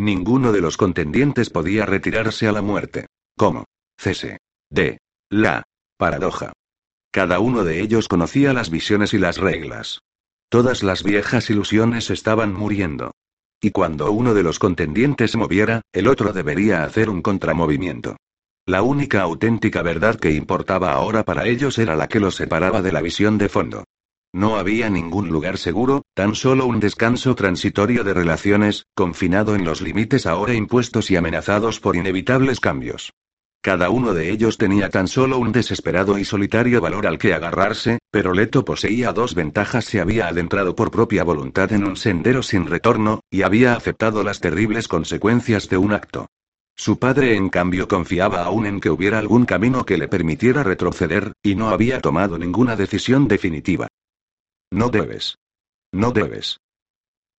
[0.00, 3.04] Ninguno de los contendientes podía retirarse a la muerte.
[3.36, 3.66] ¿Cómo?
[3.98, 4.38] Cese.
[4.70, 4.96] De.
[5.28, 5.62] La.
[5.98, 6.54] Paradoja.
[7.12, 9.98] Cada uno de ellos conocía las visiones y las reglas.
[10.48, 13.10] Todas las viejas ilusiones estaban muriendo.
[13.60, 18.16] Y cuando uno de los contendientes moviera, el otro debería hacer un contramovimiento.
[18.64, 22.92] La única auténtica verdad que importaba ahora para ellos era la que los separaba de
[22.92, 23.84] la visión de fondo.
[24.32, 29.80] No había ningún lugar seguro, tan solo un descanso transitorio de relaciones, confinado en los
[29.80, 33.12] límites ahora impuestos y amenazados por inevitables cambios.
[33.62, 37.98] Cada uno de ellos tenía tan solo un desesperado y solitario valor al que agarrarse,
[38.10, 39.84] pero Leto poseía dos ventajas.
[39.84, 44.40] Se había adentrado por propia voluntad en un sendero sin retorno, y había aceptado las
[44.40, 46.28] terribles consecuencias de un acto.
[46.74, 51.32] Su padre en cambio confiaba aún en que hubiera algún camino que le permitiera retroceder,
[51.42, 53.88] y no había tomado ninguna decisión definitiva.
[54.72, 55.36] No debes.
[55.92, 56.58] No debes.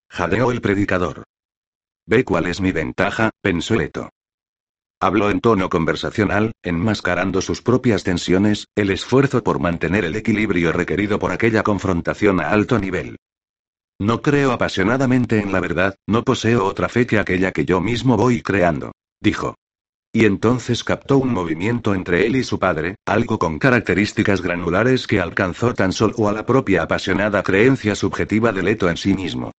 [0.09, 1.23] Jadeó el predicador.
[2.05, 4.09] Ve cuál es mi ventaja, pensó Leto.
[4.99, 11.17] Habló en tono conversacional, enmascarando sus propias tensiones, el esfuerzo por mantener el equilibrio requerido
[11.17, 13.17] por aquella confrontación a alto nivel.
[13.99, 18.17] No creo apasionadamente en la verdad, no poseo otra fe que aquella que yo mismo
[18.17, 18.91] voy creando,
[19.21, 19.55] dijo.
[20.13, 25.21] Y entonces captó un movimiento entre él y su padre, algo con características granulares que
[25.21, 29.51] alcanzó tan solo a la propia apasionada creencia subjetiva de Leto en sí mismo.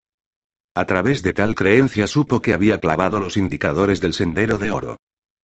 [0.75, 4.97] A través de tal creencia supo que había clavado los indicadores del sendero de oro.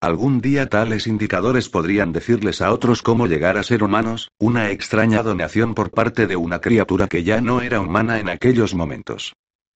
[0.01, 5.23] Algún día tales indicadores podrían decirles a otros cómo llegar a ser humanos, una extraña
[5.23, 9.33] donación por parte de una criatura que ya no era humana en aquellos momentos.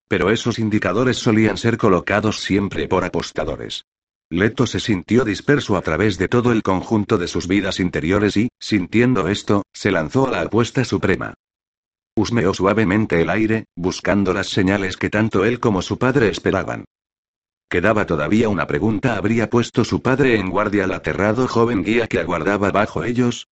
[0.08, 3.86] Pero esos indicadores solían ser colocados siempre por apostadores.
[4.32, 8.48] Leto se sintió disperso a través de todo el conjunto de sus vidas interiores y,
[8.62, 11.34] sintiendo esto, se lanzó a la apuesta suprema.
[12.16, 16.86] Husmeó suavemente el aire, buscando las señales que tanto él como su padre esperaban.
[17.70, 19.18] Quedaba todavía una pregunta.
[19.18, 23.50] ¿Habría puesto su padre en guardia al aterrado joven guía que aguardaba bajo ellos?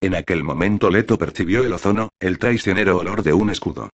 [0.00, 3.90] En aquel momento Leto percibió el ozono, el traicionero olor de un escudo.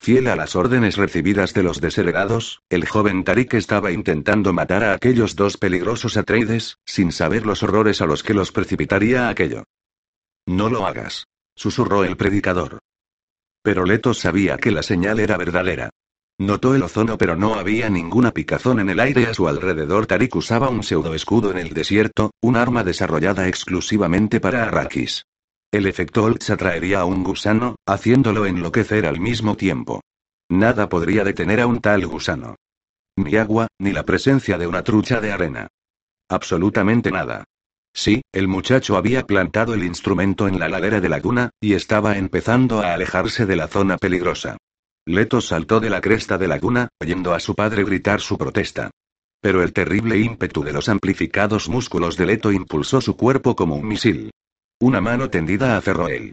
[0.00, 4.92] Fiel a las órdenes recibidas de los desheredados, el joven Tarik estaba intentando matar a
[4.92, 9.64] aquellos dos peligrosos Atreides, sin saber los horrores a los que los precipitaría aquello.
[10.46, 11.26] No lo hagas.
[11.56, 12.78] Susurró el predicador.
[13.62, 15.90] Pero Leto sabía que la señal era verdadera.
[16.38, 20.06] Notó el ozono pero no había ninguna picazón en el aire a su alrededor.
[20.06, 25.24] Tarik usaba un pseudoescudo en el desierto, un arma desarrollada exclusivamente para Arrakis.
[25.72, 30.00] El efecto Oltz atraería a un gusano, haciéndolo enloquecer al mismo tiempo.
[30.48, 32.56] Nada podría detener a un tal gusano.
[33.16, 35.68] Ni agua, ni la presencia de una trucha de arena.
[36.28, 37.44] Absolutamente nada.
[37.94, 42.18] Sí, el muchacho había plantado el instrumento en la ladera de la duna, y estaba
[42.18, 44.58] empezando a alejarse de la zona peligrosa.
[45.06, 48.90] Leto saltó de la cresta de la duna, oyendo a su padre gritar su protesta.
[49.40, 53.86] Pero el terrible ímpetu de los amplificados músculos de Leto impulsó su cuerpo como un
[53.86, 54.30] misil.
[54.78, 56.32] Una mano tendida aferró él.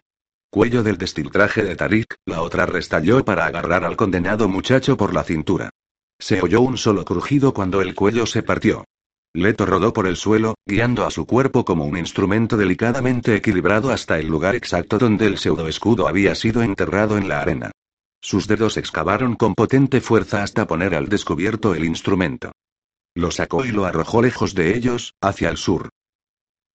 [0.50, 5.24] cuello del destiltraje de Tarik, la otra restalló para agarrar al condenado muchacho por la
[5.24, 5.70] cintura.
[6.18, 8.84] Se oyó un solo crujido cuando el cuello se partió.
[9.32, 14.18] Leto rodó por el suelo, guiando a su cuerpo como un instrumento delicadamente equilibrado hasta
[14.18, 17.70] el lugar exacto donde el pseudoescudo había sido enterrado en la arena.
[18.20, 22.52] Sus dedos excavaron con potente fuerza hasta poner al descubierto el instrumento.
[23.14, 25.88] Lo sacó y lo arrojó lejos de ellos, hacia el sur.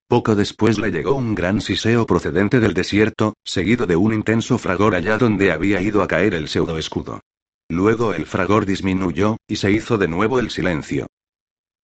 [0.09, 4.95] Poco después le llegó un gran siseo procedente del desierto, seguido de un intenso fragor
[4.95, 7.21] allá donde había ido a caer el pseudoescudo.
[7.69, 11.05] Luego el fragor disminuyó, y se hizo de nuevo el silencio.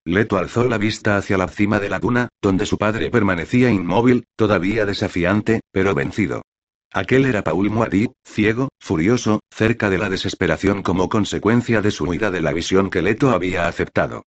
[0.05, 4.25] Leto alzó la vista hacia la cima de la duna, donde su padre permanecía inmóvil,
[4.35, 6.41] todavía desafiante, pero vencido.
[6.91, 12.31] Aquel era Paul Moadí, ciego, furioso, cerca de la desesperación como consecuencia de su huida
[12.31, 14.23] de la visión que Leto había aceptado.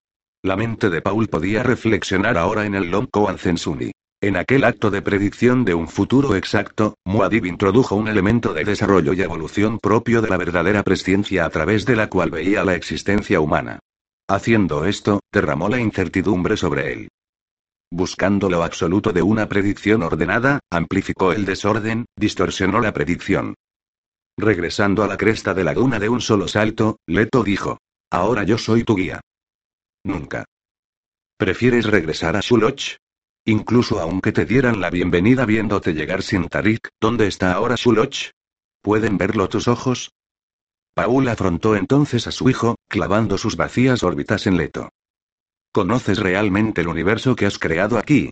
[0.47, 3.91] La mente de Paul podía reflexionar ahora en el Lomco Ancensuni.
[4.21, 9.11] En aquel acto de predicción de un futuro exacto, Muad'Dib introdujo un elemento de desarrollo
[9.11, 13.41] y evolución propio de la verdadera presciencia a través de la cual veía la existencia
[13.41, 13.79] humana.
[14.29, 17.09] Haciendo esto, derramó la incertidumbre sobre él.
[17.91, 23.53] Buscando lo absoluto de una predicción ordenada, amplificó el desorden, distorsionó la predicción.
[24.37, 27.79] Regresando a la cresta de la duna de un solo salto, Leto dijo.
[28.09, 29.19] Ahora yo soy tu guía.
[30.03, 30.45] Nunca.
[31.37, 32.97] ¿Prefieres regresar a Shuloch?
[33.45, 38.31] Incluso aunque te dieran la bienvenida viéndote llegar sin Tarik, ¿dónde está ahora Shuloch?
[38.81, 40.11] ¿Pueden verlo tus ojos?
[40.93, 44.89] Paul afrontó entonces a su hijo, clavando sus vacías órbitas en Leto.
[45.71, 48.31] ¿Conoces realmente el universo que has creado aquí?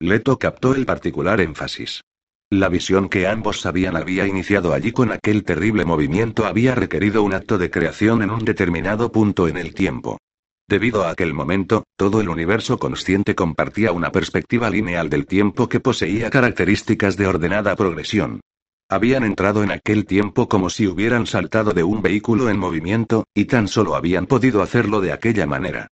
[0.00, 2.02] Leto captó el particular énfasis.
[2.50, 7.34] La visión que ambos sabían había iniciado allí con aquel terrible movimiento había requerido un
[7.34, 10.18] acto de creación en un determinado punto en el tiempo.
[10.66, 15.80] Debido a aquel momento, todo el universo consciente compartía una perspectiva lineal del tiempo que
[15.80, 18.40] poseía características de ordenada progresión.
[18.88, 23.44] Habían entrado en aquel tiempo como si hubieran saltado de un vehículo en movimiento, y
[23.44, 25.88] tan solo habían podido hacerlo de aquella manera.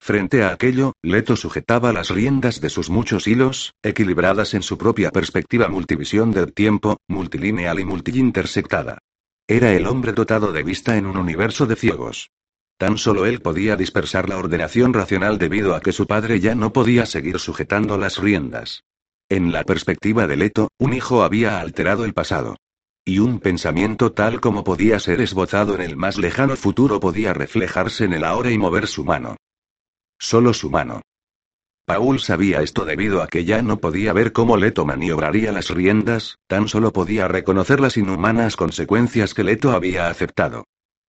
[0.00, 5.10] Frente a aquello, Leto sujetaba las riendas de sus muchos hilos, equilibradas en su propia
[5.10, 8.98] perspectiva multivisión del tiempo, multilineal y multiintersectada.
[9.46, 12.30] Era el hombre dotado de vista en un universo de ciegos.
[12.76, 16.72] Tan solo él podía dispersar la ordenación racional debido a que su padre ya no
[16.72, 18.82] podía seguir sujetando las riendas.
[19.28, 22.56] En la perspectiva de Leto, un hijo había alterado el pasado.
[23.06, 28.04] Y un pensamiento tal como podía ser esbozado en el más lejano futuro podía reflejarse
[28.04, 29.36] en el ahora y mover su mano.
[30.18, 31.02] Solo su mano.
[31.86, 36.38] Paul sabía esto debido a que ya no podía ver cómo Leto maniobraría las riendas,
[36.46, 40.64] tan solo podía reconocer las inhumanas consecuencias que Leto había aceptado.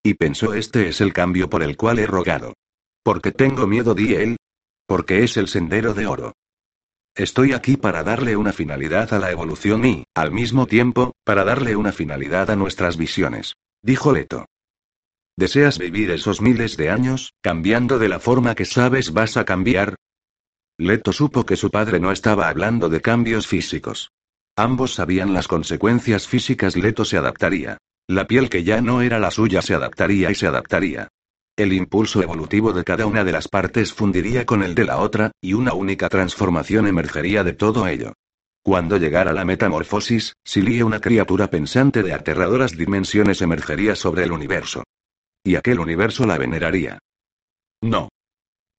[0.06, 2.54] Y pensó este es el cambio por el cual he rogado.
[3.02, 4.38] Porque tengo miedo, di él.
[4.86, 6.34] Porque es el sendero de oro.
[7.16, 11.76] Estoy aquí para darle una finalidad a la evolución y, al mismo tiempo, para darle
[11.76, 13.56] una finalidad a nuestras visiones.
[13.82, 14.46] Dijo Leto.
[15.36, 19.96] ¿Deseas vivir esos miles de años, cambiando de la forma que sabes vas a cambiar?
[20.78, 24.12] Leto supo que su padre no estaba hablando de cambios físicos.
[24.56, 26.76] Ambos sabían las consecuencias físicas.
[26.76, 27.80] Leto se adaptaría.
[28.08, 31.08] La piel que ya no era la suya se adaptaría y se adaptaría.
[31.58, 35.32] El impulso evolutivo de cada una de las partes fundiría con el de la otra,
[35.42, 38.14] y una única transformación emergería de todo ello.
[38.62, 44.84] Cuando llegara la metamorfosis, Silie, una criatura pensante de aterradoras dimensiones, emergería sobre el universo.
[45.44, 47.00] Y aquel universo la veneraría.
[47.82, 48.10] No.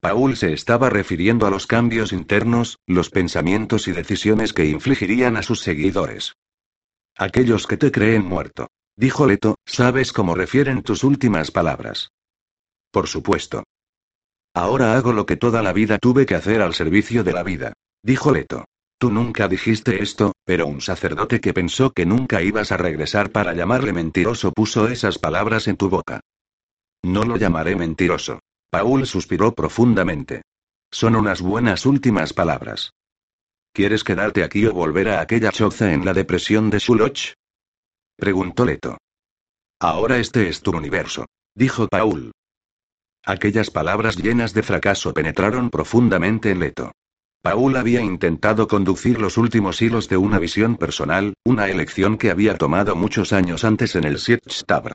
[0.00, 5.42] Paul se estaba refiriendo a los cambios internos, los pensamientos y decisiones que infligirían a
[5.42, 6.34] sus seguidores.
[7.16, 8.68] Aquellos que te creen muerto.
[8.96, 12.10] Dijo Leto, sabes cómo refieren tus últimas palabras.
[12.90, 13.64] Por supuesto.
[14.54, 17.74] Ahora hago lo que toda la vida tuve que hacer al servicio de la vida.
[18.02, 18.64] Dijo Leto.
[18.98, 23.52] Tú nunca dijiste esto, pero un sacerdote que pensó que nunca ibas a regresar para
[23.52, 26.20] llamarle mentiroso puso esas palabras en tu boca.
[27.02, 28.40] No lo llamaré mentiroso.
[28.70, 30.40] Paul suspiró profundamente.
[30.90, 32.94] Son unas buenas últimas palabras.
[33.74, 37.34] ¿Quieres quedarte aquí o volver a aquella choza en la depresión de Shuloch?
[38.16, 38.96] Preguntó Leto.
[39.78, 41.26] Ahora este es tu universo.
[41.54, 42.32] Dijo Paul.
[43.24, 46.92] Aquellas palabras llenas de fracaso penetraron profundamente en Leto.
[47.42, 52.56] Paul había intentado conducir los últimos hilos de una visión personal, una elección que había
[52.56, 54.92] tomado muchos años antes en el Sietstabr.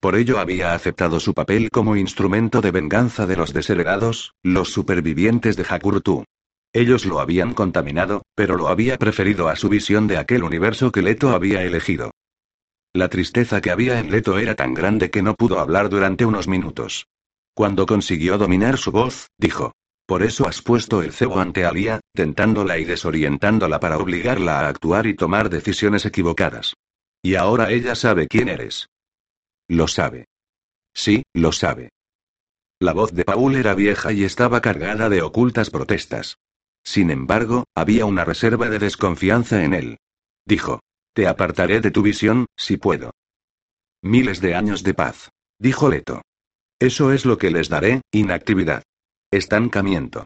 [0.00, 5.56] Por ello había aceptado su papel como instrumento de venganza de los desheredados, los supervivientes
[5.56, 6.24] de Hakurtu.
[6.72, 11.02] Ellos lo habían contaminado, pero lo había preferido a su visión de aquel universo que
[11.02, 12.10] Leto había elegido.
[12.94, 16.46] La tristeza que había en Leto era tan grande que no pudo hablar durante unos
[16.46, 17.08] minutos.
[17.52, 19.72] Cuando consiguió dominar su voz, dijo.
[20.06, 25.06] Por eso has puesto el cebo ante Alia, tentándola y desorientándola para obligarla a actuar
[25.06, 26.74] y tomar decisiones equivocadas.
[27.22, 28.88] Y ahora ella sabe quién eres.
[29.66, 30.26] Lo sabe.
[30.94, 31.90] Sí, lo sabe.
[32.78, 36.36] La voz de Paul era vieja y estaba cargada de ocultas protestas.
[36.84, 39.98] Sin embargo, había una reserva de desconfianza en él.
[40.44, 40.80] Dijo.
[41.14, 43.12] Te apartaré de tu visión, si puedo.
[44.02, 45.30] Miles de años de paz.
[45.60, 46.22] Dijo Leto.
[46.80, 48.82] Eso es lo que les daré, inactividad.
[49.30, 50.24] Estancamiento.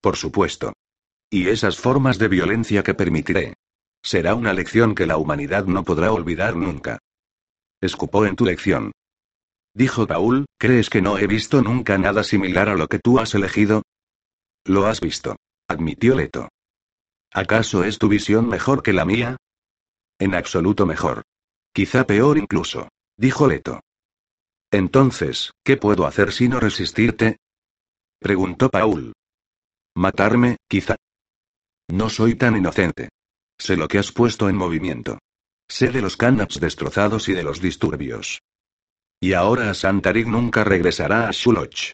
[0.00, 0.72] Por supuesto.
[1.28, 3.54] Y esas formas de violencia que permitiré.
[4.00, 7.00] Será una lección que la humanidad no podrá olvidar nunca.
[7.80, 8.92] Escupó en tu lección.
[9.74, 13.34] Dijo Paul, ¿crees que no he visto nunca nada similar a lo que tú has
[13.34, 13.82] elegido?
[14.64, 15.34] Lo has visto.
[15.68, 16.48] Admitió Leto.
[17.32, 19.36] ¿Acaso es tu visión mejor que la mía?
[20.18, 21.22] En absoluto mejor.
[21.72, 22.88] Quizá peor incluso.
[23.16, 23.80] Dijo Leto.
[24.70, 27.36] Entonces, ¿qué puedo hacer sino resistirte?
[28.18, 29.12] Preguntó Paul.
[29.94, 30.96] Matarme, quizá.
[31.88, 33.10] No soy tan inocente.
[33.58, 35.18] Sé lo que has puesto en movimiento.
[35.68, 38.40] Sé de los canaps destrozados y de los disturbios.
[39.20, 41.92] Y ahora Santarig nunca regresará a Shuloch.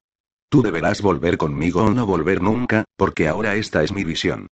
[0.49, 4.49] Tú deberás volver conmigo o no volver nunca, porque ahora esta es mi visión.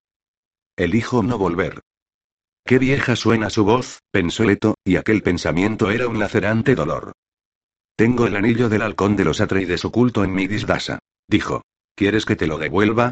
[0.78, 1.82] Elijo no volver.
[2.66, 7.14] Qué vieja suena su voz, pensó Leto, y aquel pensamiento era un lacerante dolor.
[7.96, 11.00] Tengo el anillo del halcón de los Atreides oculto en mi disdasa.
[11.28, 11.64] Dijo.
[11.96, 13.12] ¿Quieres que te lo devuelva?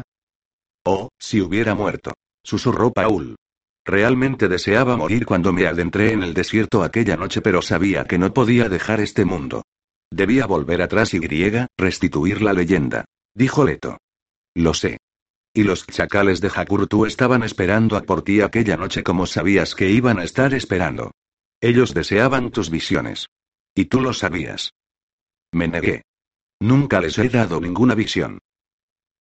[0.84, 2.14] Oh, si hubiera muerto.
[2.42, 3.36] Susurró Paul.
[3.84, 8.32] Realmente deseaba morir cuando me adentré en el desierto aquella noche, pero sabía que no
[8.32, 9.64] podía dejar este mundo.
[10.10, 13.04] Debía volver atrás y griega, restituir la leyenda.
[13.34, 13.98] Dijo Leto.
[14.54, 14.98] Lo sé.
[15.58, 19.90] Y los chacales de Hakurtu estaban esperando a por ti aquella noche como sabías que
[19.90, 21.10] iban a estar esperando.
[21.60, 23.26] Ellos deseaban tus visiones.
[23.74, 24.72] Y tú lo sabías.
[25.50, 26.02] Me negué.
[26.60, 28.38] Nunca les he dado ninguna visión.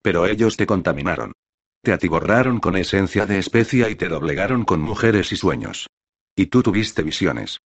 [0.03, 1.33] Pero ellos te contaminaron.
[1.81, 5.87] Te atiborraron con esencia de especia y te doblegaron con mujeres y sueños.
[6.35, 7.61] Y tú tuviste visiones.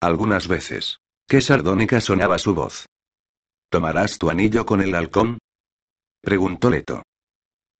[0.00, 1.00] Algunas veces.
[1.26, 2.86] Qué sardónica sonaba su voz.
[3.70, 5.38] ¿Tomarás tu anillo con el halcón?
[6.22, 7.02] Preguntó Leto.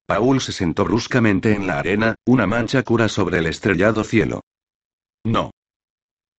[0.08, 4.40] Paul se sentó bruscamente en la arena, una mancha cura sobre el estrellado cielo.
[5.22, 5.50] No.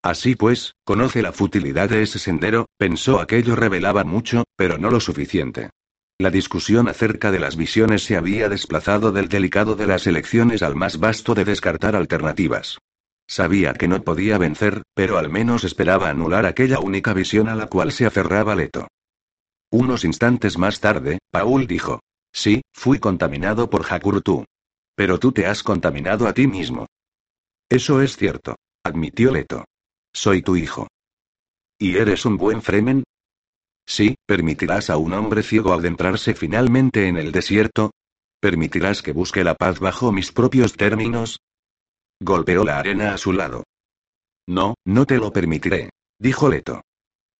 [0.02, 5.00] Así pues, conoce la futilidad de ese sendero, pensó aquello revelaba mucho, pero no lo
[5.00, 5.70] suficiente.
[6.18, 10.76] La discusión acerca de las visiones se había desplazado del delicado de las elecciones al
[10.76, 12.80] más vasto de descartar alternativas.
[13.28, 17.68] Sabía que no podía vencer, pero al menos esperaba anular aquella única visión a la
[17.68, 18.88] cual se aferraba Leto.
[19.70, 22.00] Unos instantes más tarde, Paul dijo.
[22.32, 24.46] Sí, fui contaminado por Hakurtu.
[24.96, 26.86] Pero tú te has contaminado a ti mismo.
[27.70, 29.66] Eso es cierto, admitió Leto.
[30.14, 30.88] Soy tu hijo.
[31.78, 33.04] ¿Y eres un buen Fremen?
[33.86, 37.92] Sí, ¿permitirás a un hombre ciego adentrarse finalmente en el desierto?
[38.40, 41.40] ¿Permitirás que busque la paz bajo mis propios términos?
[42.20, 43.64] Golpeó la arena a su lado.
[44.48, 46.82] No, no te lo permitiré, dijo Leto.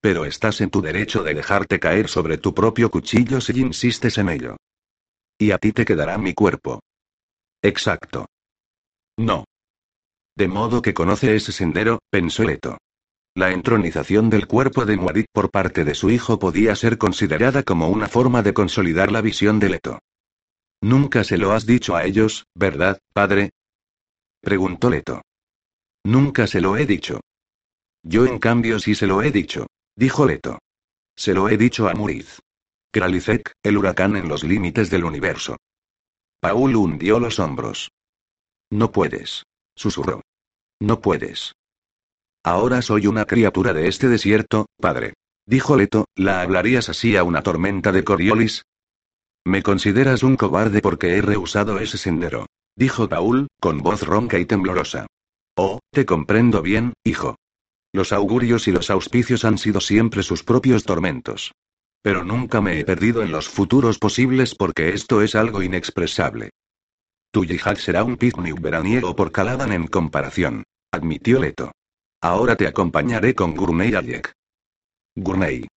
[0.02, 4.30] Pero estás en tu derecho de dejarte caer sobre tu propio cuchillo si insistes en
[4.30, 4.58] ello.
[5.40, 6.82] Y a ti te quedará mi cuerpo.
[7.64, 8.28] Exacto.
[9.18, 9.46] No.
[10.36, 12.78] De modo que conoce ese sendero, pensó Leto.
[13.36, 17.88] La entronización del cuerpo de Muad'Dib por parte de su hijo podía ser considerada como
[17.88, 20.00] una forma de consolidar la visión de Leto.
[20.82, 23.52] Nunca se lo has dicho a ellos, ¿verdad, padre?
[24.42, 25.22] preguntó Leto.
[26.04, 27.22] Nunca se lo he dicho.
[28.04, 30.60] Yo en cambio sí se lo he dicho, dijo Leto.
[31.16, 32.40] Se lo he dicho a Muriz.
[32.92, 35.58] Kralizek, el huracán en los límites del universo.
[36.40, 37.92] Paul hundió los hombros.
[38.72, 39.44] No puedes.
[39.76, 40.22] Susurró.
[40.80, 41.54] No puedes.
[42.44, 45.14] Ahora soy una criatura de este desierto, padre.
[45.46, 48.64] Dijo Leto, ¿la hablarías así a una tormenta de Coriolis?
[49.46, 52.46] Me consideras un cobarde porque he rehusado ese sendero.
[52.76, 55.08] Dijo Paul, con voz ronca y temblorosa.
[55.56, 57.36] Oh, te comprendo bien, hijo.
[57.92, 61.52] Los augurios y los auspicios han sido siempre sus propios tormentos.
[62.02, 66.52] Pero nunca me he perdido en los futuros posibles porque esto es algo inexpresable.
[67.32, 70.64] Tu yihad será un picnic veraniego por Caladan en comparación.
[70.92, 71.72] Admitió Leto.
[72.22, 74.34] Ahora te acompañaré con Gurney Alec.
[75.16, 75.68] Gurney.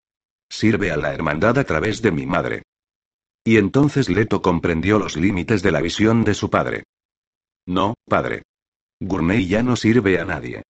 [0.48, 2.62] Sirve a la hermandad a través de mi madre.
[3.44, 6.84] Y entonces Leto comprendió los límites de la visión de su padre.
[7.66, 8.42] No, padre.
[9.00, 10.62] Gurney ya no sirve a nadie.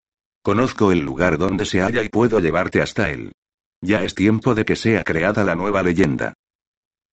[0.42, 3.32] Conozco el lugar donde se halla y puedo llevarte hasta él.
[3.82, 6.34] Ya es tiempo de que sea creada la nueva leyenda.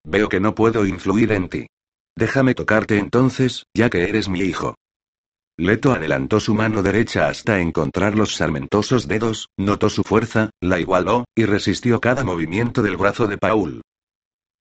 [0.04, 1.66] Veo que no puedo influir en ti.
[2.16, 4.76] Déjame tocarte entonces, ya que eres mi hijo.
[5.58, 11.24] Leto adelantó su mano derecha hasta encontrar los salmentosos dedos, notó su fuerza, la igualó,
[11.34, 13.82] y resistió cada movimiento del brazo de Paul.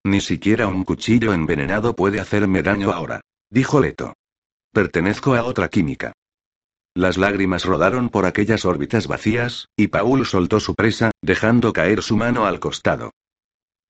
[0.03, 4.13] Ni siquiera un cuchillo envenenado puede hacerme daño ahora, dijo Leto.
[4.73, 6.13] Pertenezco a otra química.
[6.95, 12.17] Las lágrimas rodaron por aquellas órbitas vacías, y Paul soltó su presa, dejando caer su
[12.17, 13.11] mano al costado.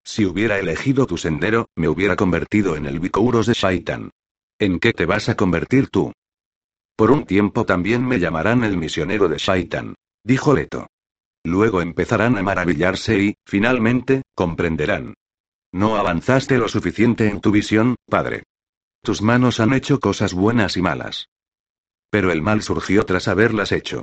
[0.03, 4.11] Si hubiera elegido tu sendero, me hubiera convertido en el Bicouros de Shaitan.
[4.59, 6.11] ¿En qué te vas a convertir tú?
[6.95, 10.87] Por un tiempo también me llamarán el misionero de Shaitan, dijo Leto.
[11.45, 15.13] Luego empezarán a maravillarse y, finalmente, comprenderán.
[15.71, 18.43] No avanzaste lo suficiente en tu visión, padre.
[19.01, 21.29] Tus manos han hecho cosas buenas y malas.
[22.09, 24.01] Pero el mal surgió tras haberlas hecho.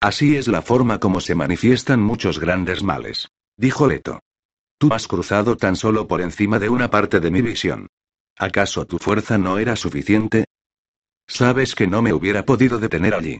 [0.00, 3.28] Así es la forma como se manifiestan muchos grandes males.
[3.56, 4.20] Dijo Leto.
[4.78, 7.88] Tú has cruzado tan solo por encima de una parte de mi visión.
[8.36, 10.44] ¿Acaso tu fuerza no era suficiente?
[11.26, 13.38] Sabes que no me hubiera podido detener allí.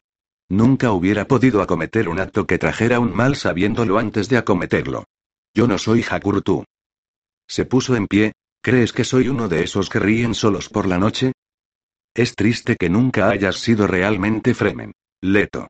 [0.49, 5.05] Nunca hubiera podido acometer un acto que trajera un mal sabiéndolo antes de acometerlo.
[5.53, 6.64] Yo no soy Hakurtu.
[7.47, 8.32] Se puso en pie.
[8.62, 11.32] ¿Crees que soy uno de esos que ríen solos por la noche?
[12.15, 14.93] Es triste que nunca hayas sido realmente Fremen.
[15.21, 15.67] Leto.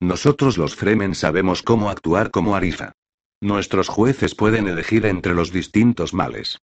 [0.00, 2.92] Nosotros los Fremen sabemos cómo actuar como Arifa.
[3.40, 6.58] Nuestros jueces pueden elegir entre los distintos males.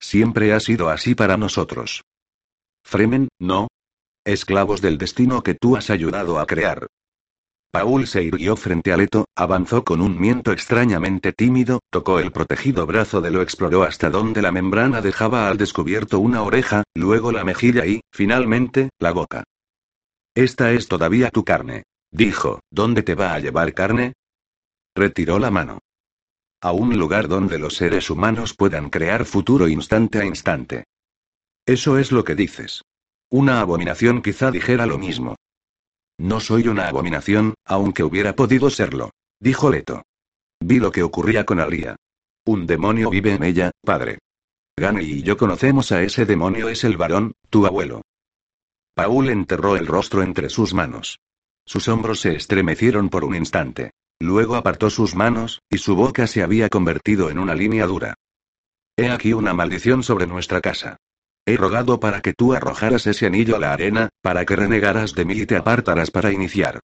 [0.00, 2.04] Siempre ha sido así para nosotros.
[2.82, 3.68] Fremen, no.
[4.24, 6.86] Esclavos del destino que tú has ayudado a crear.
[7.72, 12.84] Paul se irguió frente a Leto, avanzó con un miento extrañamente tímido, tocó el protegido
[12.84, 17.44] brazo de lo exploró hasta donde la membrana dejaba al descubierto una oreja, luego la
[17.44, 19.44] mejilla y, finalmente, la boca.
[20.34, 21.84] Esta es todavía tu carne.
[22.10, 24.14] Dijo, ¿dónde te va a llevar carne?
[24.96, 25.78] Retiró la mano.
[26.60, 30.84] A un lugar donde los seres humanos puedan crear futuro instante a instante.
[31.66, 32.82] Eso es lo que dices.
[33.30, 35.36] Una abominación quizá dijera lo mismo.
[36.20, 39.10] No soy una abominación, aunque hubiera podido serlo.
[39.40, 40.02] Dijo Leto.
[40.62, 41.96] Vi lo que ocurría con Alia.
[42.44, 44.18] Un demonio vive en ella, padre.
[44.76, 48.02] Gani y yo conocemos a ese demonio, es el varón, tu abuelo.
[48.94, 51.20] Paul enterró el rostro entre sus manos.
[51.64, 53.92] Sus hombros se estremecieron por un instante.
[54.20, 58.12] Luego apartó sus manos, y su boca se había convertido en una línea dura.
[58.94, 60.98] He aquí una maldición sobre nuestra casa.
[61.50, 65.24] He rogado para que tú arrojaras ese anillo a la arena, para que renegaras de
[65.24, 66.78] mí y te apartaras para iniciar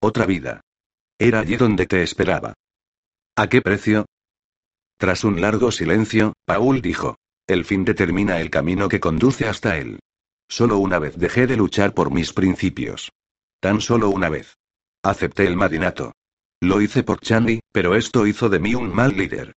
[0.00, 0.62] otra vida.
[1.16, 2.54] Era allí donde te esperaba.
[3.36, 4.06] ¿A qué precio?
[4.96, 7.18] Tras un largo silencio, Paul dijo.
[7.46, 10.00] El fin determina el camino que conduce hasta él.
[10.48, 13.12] Solo una vez dejé de luchar por mis principios.
[13.60, 14.56] Tan solo una vez.
[15.04, 16.14] Acepté el madinato.
[16.60, 19.52] Lo hice por Chandy, pero esto hizo de mí un mal líder.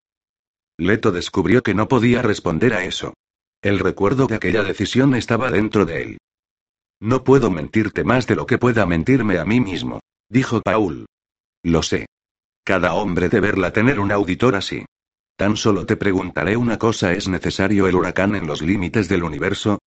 [0.77, 3.15] Leto descubrió que no podía responder a eso.
[3.64, 6.18] El recuerdo de aquella decisión estaba dentro de él.
[6.99, 11.05] No puedo mentirte más de lo que pueda mentirme a mí mismo, dijo Paul.
[11.64, 12.05] Lo sé.
[12.66, 14.86] Cada hombre deberla tener un auditor así.
[15.38, 19.80] Tan solo te preguntaré una cosa, ¿es necesario el huracán en los límites del universo?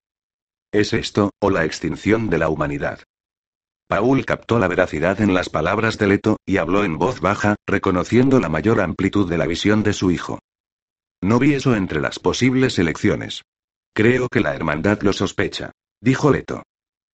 [0.70, 3.01] ¿Es esto, o la extinción de la humanidad?
[3.89, 8.39] Paul captó la veracidad en las palabras de Leto, y habló en voz baja, reconociendo
[8.39, 10.39] la mayor amplitud de la visión de su hijo.
[11.20, 13.43] No vi eso entre las posibles elecciones.
[13.95, 15.70] Creo que la hermandad lo sospecha.
[16.01, 16.64] Dijo Leto.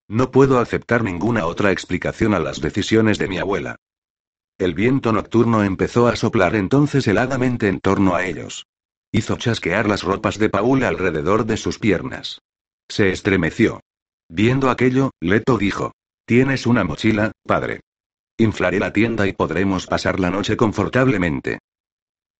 [0.09, 3.75] No puedo aceptar ninguna otra explicación a las decisiones de mi abuela.
[4.57, 8.65] El viento nocturno empezó a soplar entonces heladamente en torno a ellos.
[9.11, 12.41] Hizo chasquear las ropas de Paul alrededor de sus piernas.
[12.89, 13.81] Se estremeció.
[14.27, 15.93] Viendo aquello, Leto dijo.
[16.25, 17.81] Tienes una mochila, padre.
[18.37, 21.59] Inflaré la tienda y podremos pasar la noche confortablemente.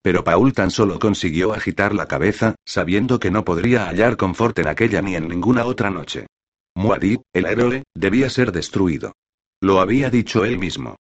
[0.02, 4.68] Pero Paul tan solo consiguió agitar la cabeza, sabiendo que no podría hallar confort en
[4.68, 6.28] aquella ni en ninguna otra noche.
[6.76, 9.14] Muad'Dib, el héroe, debía ser destruido.
[9.62, 10.96] Lo había dicho él mismo.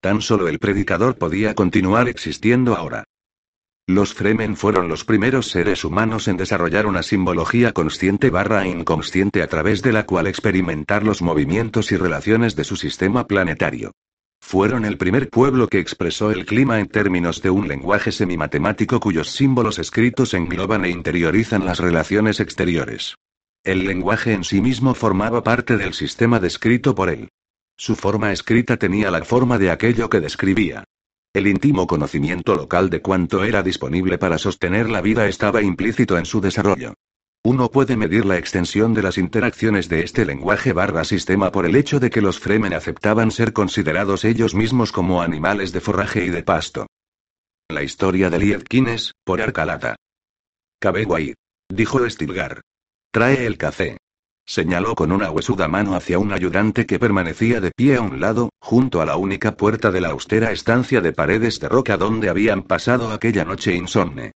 [0.00, 3.04] Tan solo el predicador podía continuar existiendo ahora.
[3.88, 9.48] Los Fremen fueron los primeros seres humanos en desarrollar una simbología consciente barra inconsciente a
[9.48, 13.92] través de la cual experimentar los movimientos y relaciones de su sistema planetario.
[14.42, 19.30] Fueron el primer pueblo que expresó el clima en términos de un lenguaje semimatemático cuyos
[19.30, 23.16] símbolos escritos engloban e interiorizan las relaciones exteriores.
[23.64, 27.30] El lenguaje en sí mismo formaba parte del sistema descrito por él.
[27.78, 30.84] Su forma escrita tenía la forma de aquello que describía.
[31.32, 36.26] El íntimo conocimiento local de cuánto era disponible para sostener la vida estaba implícito en
[36.26, 36.92] su desarrollo.
[37.44, 41.74] Uno puede medir la extensión de las interacciones de este lenguaje barra sistema por el
[41.74, 46.30] hecho de que los Fremen aceptaban ser considerados ellos mismos como animales de forraje y
[46.30, 46.86] de pasto.
[47.68, 49.96] La historia de Liedkines, por Arcalata.
[50.78, 51.34] Cabeguay.
[51.68, 52.60] Dijo Stilgar.
[53.10, 53.96] Trae el café.
[54.46, 58.50] Señaló con una huesuda mano hacia un ayudante que permanecía de pie a un lado,
[58.60, 62.62] junto a la única puerta de la austera estancia de paredes de roca donde habían
[62.62, 64.32] pasado aquella noche insomne.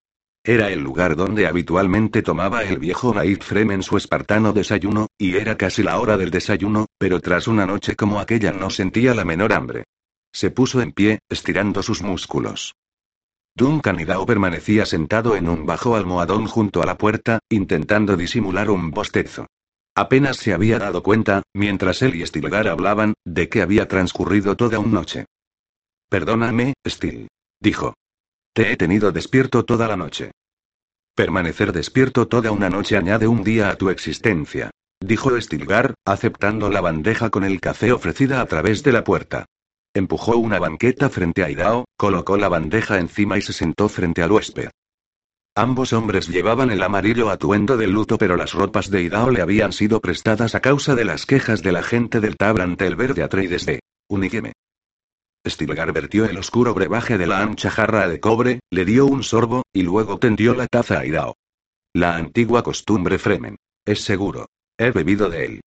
[0.48, 5.56] Era el lugar donde habitualmente tomaba el viejo Naid Fremen su espartano desayuno, y era
[5.56, 9.52] casi la hora del desayuno, pero tras una noche como aquella no sentía la menor
[9.52, 9.86] hambre.
[10.32, 12.76] Se puso en pie, estirando sus músculos.
[13.56, 18.92] Duncan Dao permanecía sentado en un bajo almohadón junto a la puerta, intentando disimular un
[18.92, 19.48] bostezo.
[19.96, 24.78] Apenas se había dado cuenta, mientras él y Stilgar hablaban, de que había transcurrido toda
[24.78, 25.24] una noche.
[26.08, 27.26] Perdóname, Stil.
[27.60, 27.94] Dijo.
[28.56, 30.30] Te he tenido despierto toda la noche.
[31.14, 36.80] Permanecer despierto toda una noche añade un día a tu existencia, dijo Stilgar, aceptando la
[36.80, 39.44] bandeja con el café ofrecida a través de la puerta.
[39.94, 44.32] Empujó una banqueta frente a Idao, colocó la bandeja encima y se sentó frente al
[44.32, 44.70] huésped.
[45.54, 49.74] Ambos hombres llevaban el amarillo atuendo del luto, pero las ropas de Idao le habían
[49.74, 53.22] sido prestadas a causa de las quejas de la gente del Tab ante el verde
[53.22, 54.54] Atreides de Unigeme.
[55.46, 59.62] Stilgar vertió el oscuro brebaje de la ancha jarra de cobre, le dio un sorbo,
[59.72, 61.36] y luego tendió la taza a Idao.
[61.94, 63.56] La antigua costumbre Fremen.
[63.84, 64.46] Es seguro.
[64.78, 65.60] He bebido de él.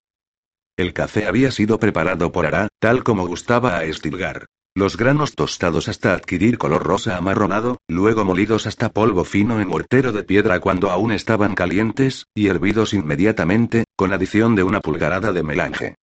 [0.78, 4.46] El café había sido preparado por Ara, tal como gustaba a Stilgar.
[4.76, 10.12] Los granos tostados hasta adquirir color rosa amarronado, luego molidos hasta polvo fino en mortero
[10.12, 15.44] de piedra cuando aún estaban calientes, y hervidos inmediatamente, con adición de una pulgarada de
[15.44, 15.96] melange.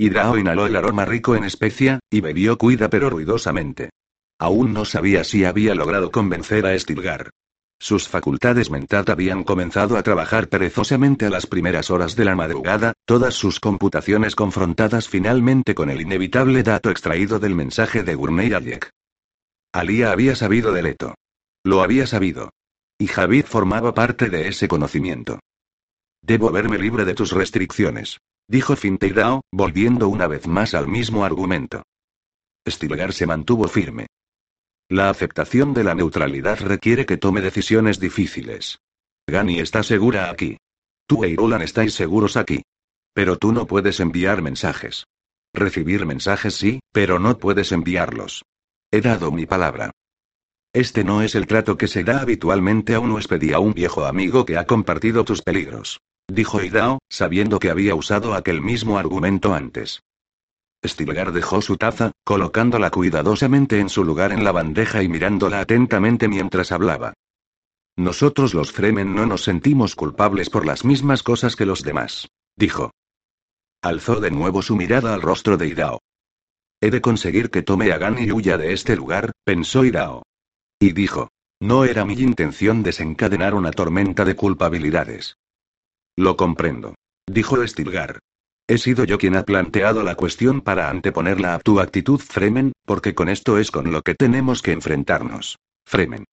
[0.00, 3.90] Hidrao inhaló el aroma rico en especia, y bebió cuida pero ruidosamente.
[4.38, 7.28] Aún no sabía si había logrado convencer a Stilgar.
[7.78, 12.94] Sus facultades mental habían comenzado a trabajar perezosamente a las primeras horas de la madrugada,
[13.04, 18.88] todas sus computaciones confrontadas finalmente con el inevitable dato extraído del mensaje de Gurney Alec.
[19.70, 21.14] Alía había sabido de Leto.
[21.62, 22.48] Lo había sabido.
[22.96, 25.40] Y Javid formaba parte de ese conocimiento.
[26.22, 28.16] Debo verme libre de tus restricciones
[28.50, 31.84] dijo Finteidao, volviendo una vez más al mismo argumento.
[32.68, 34.08] Stilgar se mantuvo firme.
[34.88, 38.80] La aceptación de la neutralidad requiere que tome decisiones difíciles.
[39.28, 40.56] Gani está segura aquí.
[41.06, 42.62] Tú e Irulan estáis seguros aquí.
[43.14, 45.04] Pero tú no puedes enviar mensajes.
[45.54, 48.42] Recibir mensajes sí, pero no puedes enviarlos.
[48.90, 49.92] He dado mi palabra.
[50.72, 53.74] Este no es el trato que se da habitualmente a un huésped y a un
[53.74, 56.00] viejo amigo que ha compartido tus peligros
[56.32, 60.02] dijo Idao, sabiendo que había usado aquel mismo argumento antes.
[60.84, 66.28] Stilgar dejó su taza, colocándola cuidadosamente en su lugar en la bandeja y mirándola atentamente
[66.28, 67.14] mientras hablaba.
[67.96, 72.92] Nosotros los Fremen no nos sentimos culpables por las mismas cosas que los demás, dijo.
[73.82, 76.00] Alzó de nuevo su mirada al rostro de Idao.
[76.80, 80.22] He de conseguir que tome a Gan y huya de este lugar, pensó Idao.
[80.78, 81.28] Y dijo.
[81.62, 85.36] No era mi intención desencadenar una tormenta de culpabilidades.
[86.20, 86.96] Lo comprendo.
[87.26, 88.18] Dijo Stilgar.
[88.68, 93.14] He sido yo quien ha planteado la cuestión para anteponerla a tu actitud, Fremen, porque
[93.14, 95.56] con esto es con lo que tenemos que enfrentarnos.
[95.86, 96.26] Fremen.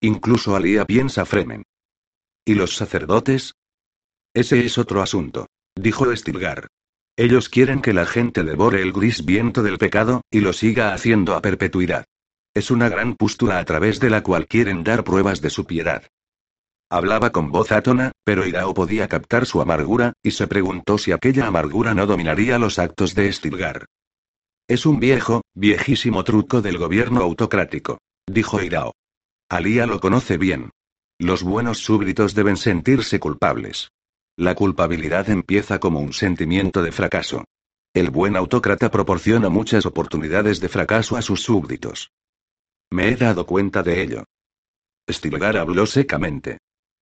[0.00, 1.62] Incluso Alía piensa Fremen.
[2.44, 3.52] ¿Y los sacerdotes?
[4.34, 5.46] Ese es otro asunto.
[5.76, 6.66] Dijo Stilgar.
[7.16, 11.36] Ellos quieren que la gente devore el gris viento del pecado, y lo siga haciendo
[11.36, 12.06] a perpetuidad.
[12.54, 16.08] Es una gran pústula a través de la cual quieren dar pruebas de su piedad.
[16.90, 21.46] Hablaba con voz átona, pero Irao podía captar su amargura, y se preguntó si aquella
[21.46, 23.84] amargura no dominaría los actos de Stilgar.
[24.68, 28.92] Es un viejo, viejísimo truco del gobierno autocrático, dijo Irao.
[29.50, 30.70] Alía lo conoce bien.
[31.18, 33.90] Los buenos súbditos deben sentirse culpables.
[34.36, 37.44] La culpabilidad empieza como un sentimiento de fracaso.
[37.92, 42.12] El buen autócrata proporciona muchas oportunidades de fracaso a sus súbditos.
[42.90, 44.24] Me he dado cuenta de ello.
[45.10, 46.58] Stilgar habló secamente.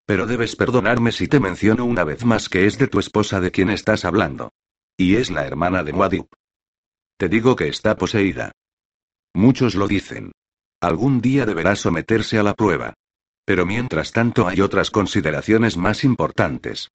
[0.06, 3.50] Pero debes perdonarme si te menciono una vez más que es de tu esposa de
[3.50, 4.52] quien estás hablando.
[4.96, 6.26] Y es la hermana de Muad'Dib.
[7.18, 8.52] Te digo que está poseída.
[9.34, 10.32] Muchos lo dicen.
[10.80, 12.94] Algún día deberá someterse a la prueba.
[13.44, 16.88] Pero mientras tanto hay otras consideraciones más importantes.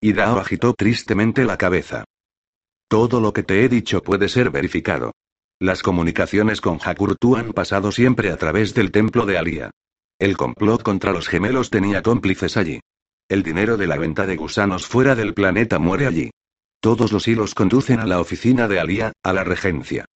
[0.00, 2.04] Idao agitó tristemente la cabeza.
[2.88, 5.12] Todo lo que te he dicho puede ser verificado.
[5.58, 9.70] Las comunicaciones con Hakurtu han pasado siempre a través del templo de Alia.
[10.18, 12.80] El complot contra los gemelos tenía cómplices allí.
[13.28, 16.30] El dinero de la venta de gusanos fuera del planeta muere allí.
[16.80, 20.06] Todos los hilos conducen a la oficina de Alía, a la regencia.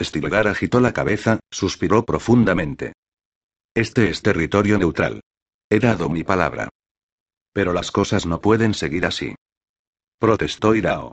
[0.00, 2.92] Stilgar agitó la cabeza, suspiró profundamente.
[3.74, 5.22] Este es territorio neutral.
[5.70, 6.68] He dado mi palabra.
[7.52, 9.34] Pero las cosas no pueden seguir así.
[10.18, 11.12] Protestó Irao.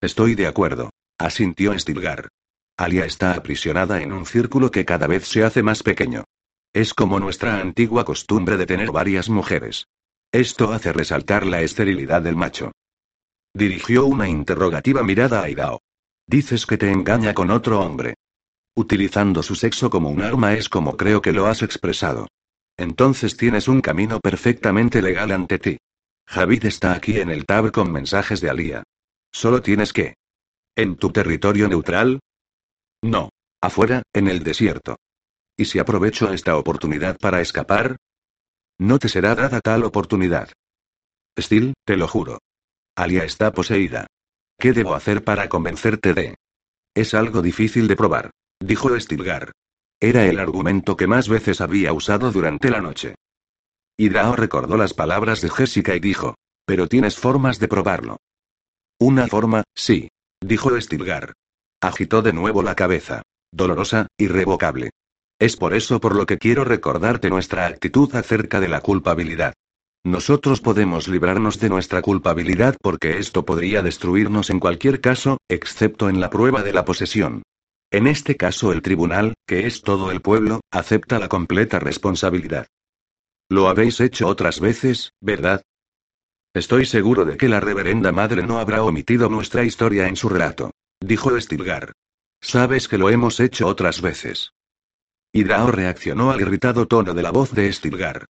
[0.00, 2.28] Estoy de acuerdo, asintió Stilgar.
[2.76, 6.24] Alia está aprisionada en un círculo que cada vez se hace más pequeño.
[6.74, 9.88] Es como nuestra antigua costumbre de tener varias mujeres.
[10.32, 12.72] Esto hace resaltar la esterilidad del macho.
[13.52, 15.82] Dirigió una interrogativa mirada a Idao.
[16.26, 18.14] Dices que te engaña con otro hombre.
[18.74, 22.28] Utilizando su sexo como un arma es como creo que lo has expresado.
[22.78, 25.78] Entonces tienes un camino perfectamente legal ante ti.
[26.26, 28.82] Javid está aquí en el tab con mensajes de Alía.
[29.30, 30.14] Solo tienes que.
[30.74, 32.20] ¿En tu territorio neutral?
[33.02, 33.28] No.
[33.60, 34.96] Afuera, en el desierto.
[35.56, 37.96] ¿Y si aprovecho esta oportunidad para escapar?
[38.78, 40.50] No te será dada tal oportunidad.
[41.38, 42.38] Steel, te lo juro.
[42.96, 44.06] Alia está poseída.
[44.58, 46.36] ¿Qué debo hacer para convencerte de?
[46.94, 48.30] Es algo difícil de probar,
[48.60, 49.52] dijo Stilgar.
[50.00, 53.14] Era el argumento que más veces había usado durante la noche.
[53.96, 56.34] Hidrao recordó las palabras de Jessica y dijo,
[56.66, 58.16] pero tienes formas de probarlo.
[58.98, 60.08] Una forma, sí,
[60.40, 61.32] dijo Stilgar.
[61.80, 63.22] Agitó de nuevo la cabeza.
[63.52, 64.90] Dolorosa, irrevocable.
[65.42, 69.54] Es por eso por lo que quiero recordarte nuestra actitud acerca de la culpabilidad.
[70.04, 76.20] Nosotros podemos librarnos de nuestra culpabilidad porque esto podría destruirnos en cualquier caso, excepto en
[76.20, 77.42] la prueba de la posesión.
[77.90, 82.68] En este caso el tribunal, que es todo el pueblo, acepta la completa responsabilidad.
[83.50, 85.60] Lo habéis hecho otras veces, ¿verdad?
[86.54, 90.70] Estoy seguro de que la reverenda madre no habrá omitido nuestra historia en su relato.
[91.00, 91.94] Dijo Stilgar.
[92.40, 94.52] Sabes que lo hemos hecho otras veces.
[95.34, 98.26] Hidrao reaccionó al irritado tono de la voz de Stilgar.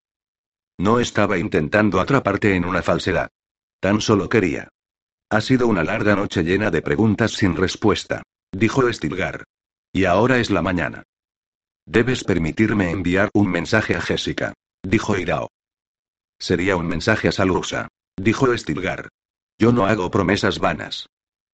[0.78, 3.28] No estaba intentando atraparte en una falsedad.
[3.80, 4.68] Tan solo quería.
[5.28, 8.22] Ha sido una larga noche llena de preguntas sin respuesta.
[8.52, 9.44] Dijo Stilgar.
[9.92, 11.02] Y ahora es la mañana.
[11.86, 14.54] Debes permitirme enviar un mensaje a Jessica.
[14.82, 15.48] Dijo Irao.
[16.38, 17.88] Sería un mensaje a Salusa.
[18.16, 19.08] Dijo Stilgar.
[19.58, 21.06] Yo no hago promesas vanas.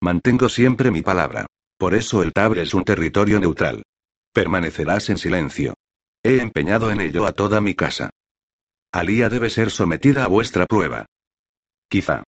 [0.02, 1.46] Mantengo siempre mi palabra.
[1.78, 3.84] Por eso el Tabre es un territorio neutral.
[4.38, 5.74] Permanecerás en silencio.
[6.22, 8.12] He empeñado en ello a toda mi casa.
[8.92, 11.08] Alía debe ser sometida a vuestra prueba.
[11.90, 12.22] Quizá.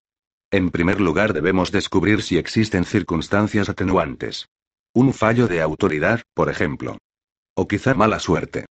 [0.49, 4.47] En primer lugar debemos descubrir si existen circunstancias atenuantes.
[4.93, 6.97] Un fallo de autoridad, por ejemplo.
[7.55, 8.67] O quizá mala suerte.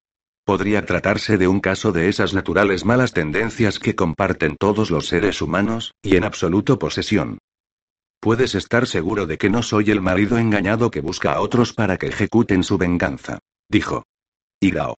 [0.47, 5.43] Podría tratarse de un caso de esas naturales malas tendencias que comparten todos los seres
[5.43, 7.37] humanos, y en absoluto posesión.
[8.21, 11.97] Puedes estar seguro de que no soy el marido engañado que busca a otros para
[11.97, 13.39] que ejecuten su venganza.
[13.69, 14.05] Dijo.
[14.61, 14.97] Igao.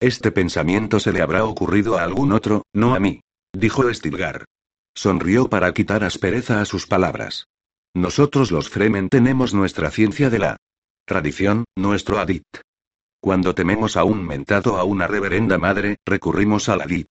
[0.00, 3.20] Este pensamiento se le habrá ocurrido a algún otro, no a mí.
[3.52, 4.44] Dijo Stilgar.
[4.94, 7.46] Sonrió para quitar aspereza a sus palabras.
[7.94, 10.56] Nosotros los Fremen tenemos nuestra ciencia de la
[11.04, 12.44] tradición, nuestro adit.
[13.20, 17.10] Cuando tememos a un mentado a una reverenda madre, recurrimos al adit.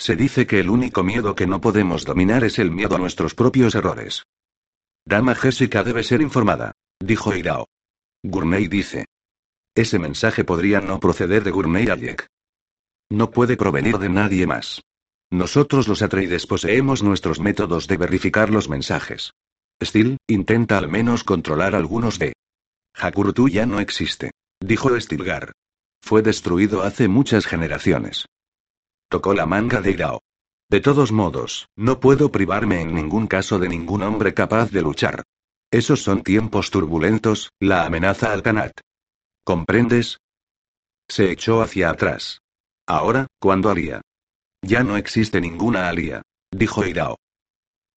[0.00, 3.34] Se dice que el único miedo que no podemos dominar es el miedo a nuestros
[3.34, 4.22] propios errores.
[5.04, 7.66] Dama Jessica debe ser informada, dijo Irao.
[8.22, 9.04] Gurney dice.
[9.74, 12.26] Ese mensaje podría no proceder de Gurney Ayek.
[13.10, 14.80] No puede provenir de nadie más.
[15.30, 19.34] Nosotros los Atreides poseemos nuestros métodos de verificar los mensajes.
[19.82, 22.32] Steel, intenta al menos controlar algunos de.
[22.94, 24.30] Hakurtu ya no existe.
[24.60, 25.52] Dijo Stilgar.
[26.00, 28.24] Fue destruido hace muchas generaciones.
[29.10, 30.22] Tocó la manga de Irao.
[30.70, 35.24] De todos modos, no puedo privarme en ningún caso de ningún hombre capaz de luchar.
[35.72, 38.78] Esos son tiempos turbulentos, la amenaza al Kanat.
[39.42, 40.18] ¿Comprendes?
[41.08, 42.40] Se echó hacia atrás.
[42.86, 44.00] Ahora, ¿cuándo Alía?
[44.62, 46.22] Ya no existe ninguna Alía.
[46.52, 47.16] Dijo Irao.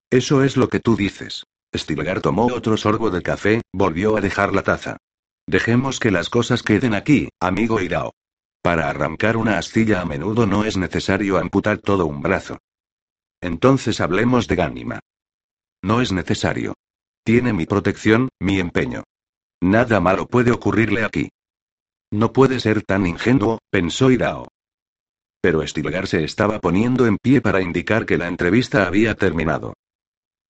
[0.09, 1.43] Eso es lo que tú dices.
[1.76, 4.97] Stilgar tomó otro sorbo de café, volvió a dejar la taza.
[5.45, 8.14] Dejemos que las cosas queden aquí, amigo Irao.
[8.64, 12.59] Para arrancar una astilla a menudo no es necesario amputar todo un brazo.
[13.41, 14.99] Entonces hablemos de Gánima.
[15.84, 16.74] No es necesario.
[17.26, 19.03] Tiene mi protección, mi empeño.
[19.61, 21.30] Nada malo puede ocurrirle aquí.
[22.09, 24.47] No puede ser tan ingenuo, pensó Irao.
[25.41, 29.74] Pero Stilgar se estaba poniendo en pie para indicar que la entrevista había terminado.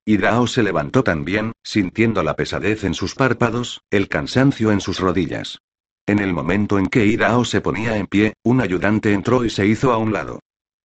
[0.06, 5.62] Hidao se levantó también, sintiendo la pesadez en sus párpados, el cansancio en sus rodillas.
[6.06, 9.66] En el momento en que Hidao se ponía en pie, un ayudante entró y se
[9.66, 10.40] hizo a un lado.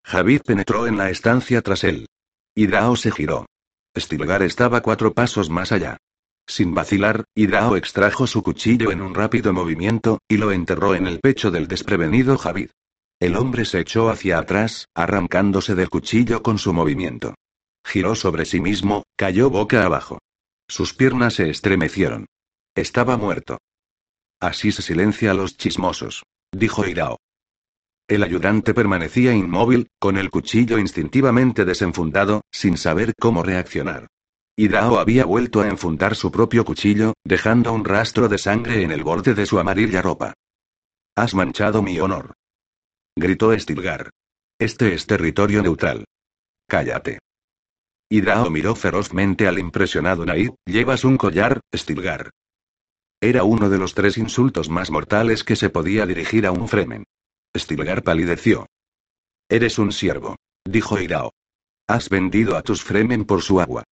[0.04, 2.06] Javid penetró en la estancia tras él.
[2.54, 3.46] Hidao se giró.
[3.96, 5.96] Stilgar estaba cuatro pasos más allá.
[6.46, 11.18] Sin vacilar, Hidao extrajo su cuchillo en un rápido movimiento, y lo enterró en el
[11.18, 12.70] pecho del desprevenido Javid.
[13.20, 17.34] El hombre se echó hacia atrás, arrancándose del cuchillo con su movimiento.
[17.84, 20.20] Giró sobre sí mismo, cayó boca abajo.
[20.68, 22.26] Sus piernas se estremecieron.
[22.76, 23.58] Estaba muerto.
[24.40, 26.22] Así se silencia a los chismosos,
[26.52, 27.18] dijo Irao.
[28.08, 34.06] El ayudante permanecía inmóvil, con el cuchillo instintivamente desenfundado, sin saber cómo reaccionar.
[34.56, 39.04] Irao había vuelto a enfundar su propio cuchillo, dejando un rastro de sangre en el
[39.04, 40.34] borde de su amarilla ropa.
[41.14, 42.34] Has manchado mi honor.
[43.16, 44.10] Gritó Stilgar.
[44.58, 46.04] Este es territorio neutral.
[46.66, 47.18] Cállate.
[48.10, 52.30] Hidrao miró ferozmente al impresionado Naid, llevas un collar, Stilgar.
[53.20, 57.04] Era uno de los tres insultos más mortales que se podía dirigir a un Fremen.
[57.56, 58.66] Stilgar palideció.
[59.48, 61.32] Eres un siervo, dijo Irao.
[61.88, 63.82] Has vendido a tus Fremen por su agua.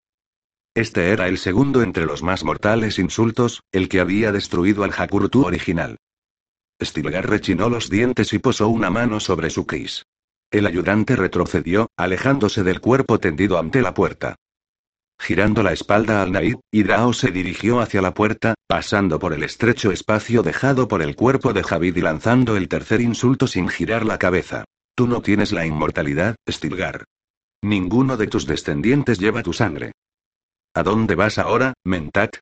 [0.73, 5.43] Este era el segundo entre los más mortales insultos, el que había destruido al Hakurtu
[5.43, 5.97] original.
[6.81, 10.05] Stilgar rechinó los dientes y posó una mano sobre su cris.
[10.51, 14.35] El ayudante retrocedió, alejándose del cuerpo tendido ante la puerta.
[15.19, 19.91] Girando la espalda al Naid, Hidrao se dirigió hacia la puerta, pasando por el estrecho
[19.91, 24.19] espacio dejado por el cuerpo de Javid y lanzando el tercer insulto sin girar la
[24.19, 24.65] cabeza.
[24.95, 27.05] Tú no tienes la inmortalidad, Stilgar.
[27.63, 29.91] Ninguno de tus descendientes lleva tu sangre.
[30.75, 32.37] ¿A dónde vas ahora, Mentat?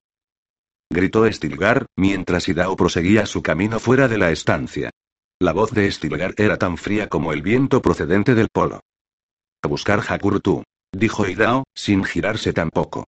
[0.89, 4.91] Gritó Stilgar, mientras Hidao proseguía su camino fuera de la estancia.
[5.39, 8.81] La voz de Stilgar era tan fría como el viento procedente del polo.
[9.63, 10.63] A buscar Hakurtu
[10.97, 13.05] dijo Hidao, sin girarse tampoco.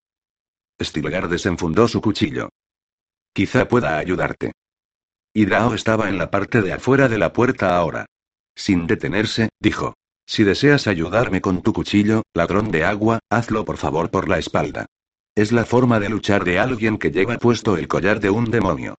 [0.79, 2.49] Stilgar desenfundó su cuchillo.
[3.33, 4.51] Quizá pueda ayudarte.
[5.33, 8.05] Hidao estaba en la parte de afuera de la puerta ahora.
[8.55, 9.93] Sin detenerse, dijo.
[10.25, 14.85] Si deseas ayudarme con tu cuchillo, ladrón de agua, hazlo por favor por la espalda.
[15.35, 18.95] Es la forma de luchar de alguien que lleva puesto el collar de un demonio.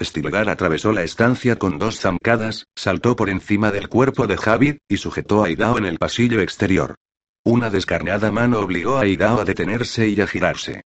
[0.00, 4.96] Stilgar atravesó la estancia con dos zancadas, saltó por encima del cuerpo de Javid, y
[4.96, 6.94] sujetó a Hidao en el pasillo exterior.
[7.44, 10.82] Una descarnada mano obligó a Idao a detenerse y a girarse.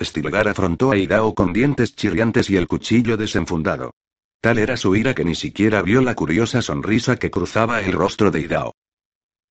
[0.00, 3.92] Stilgar afrontó a Idao con dientes chirriantes y el cuchillo desenfundado.
[4.40, 8.30] Tal era su ira que ni siquiera vio la curiosa sonrisa que cruzaba el rostro
[8.30, 8.74] de Idao.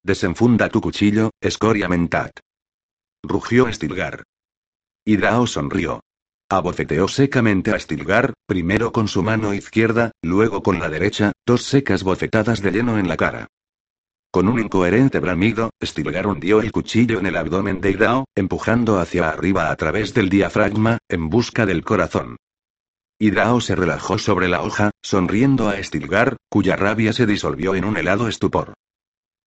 [0.03, 2.39] Desenfunda tu cuchillo, escoria mentat.
[3.24, 4.24] Rugió Stilgar.
[5.03, 6.01] Idao sonrió.
[6.47, 12.03] Abofeteó secamente a Stilgar, primero con su mano izquierda, luego con la derecha, dos secas
[12.03, 13.47] bofetadas de lleno en la cara.
[14.36, 19.29] Con un incoherente bramido, Stilgar hundió el cuchillo en el abdomen de Idao, empujando hacia
[19.29, 22.36] arriba a través del diafragma, en busca del corazón.
[23.17, 27.95] Idao se relajó sobre la hoja, sonriendo a Stilgar, cuya rabia se disolvió en un
[27.95, 28.73] helado estupor.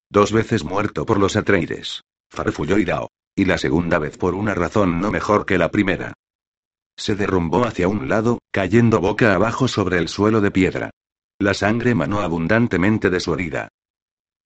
[0.08, 2.00] Dos veces muerto por los Atreides.
[2.30, 3.10] Farfulló Idao.
[3.36, 6.14] Y la segunda vez por una razón no mejor que la primera.
[6.96, 10.90] Se derrumbó hacia un lado, cayendo boca abajo sobre el suelo de piedra.
[11.38, 13.68] La sangre manó abundantemente de su herida.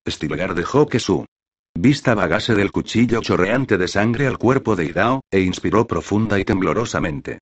[0.08, 1.26] Stilgar dejó que su
[1.74, 6.44] vista vagase del cuchillo chorreante de sangre al cuerpo de Idao, e inspiró profunda y
[6.44, 7.38] temblorosamente.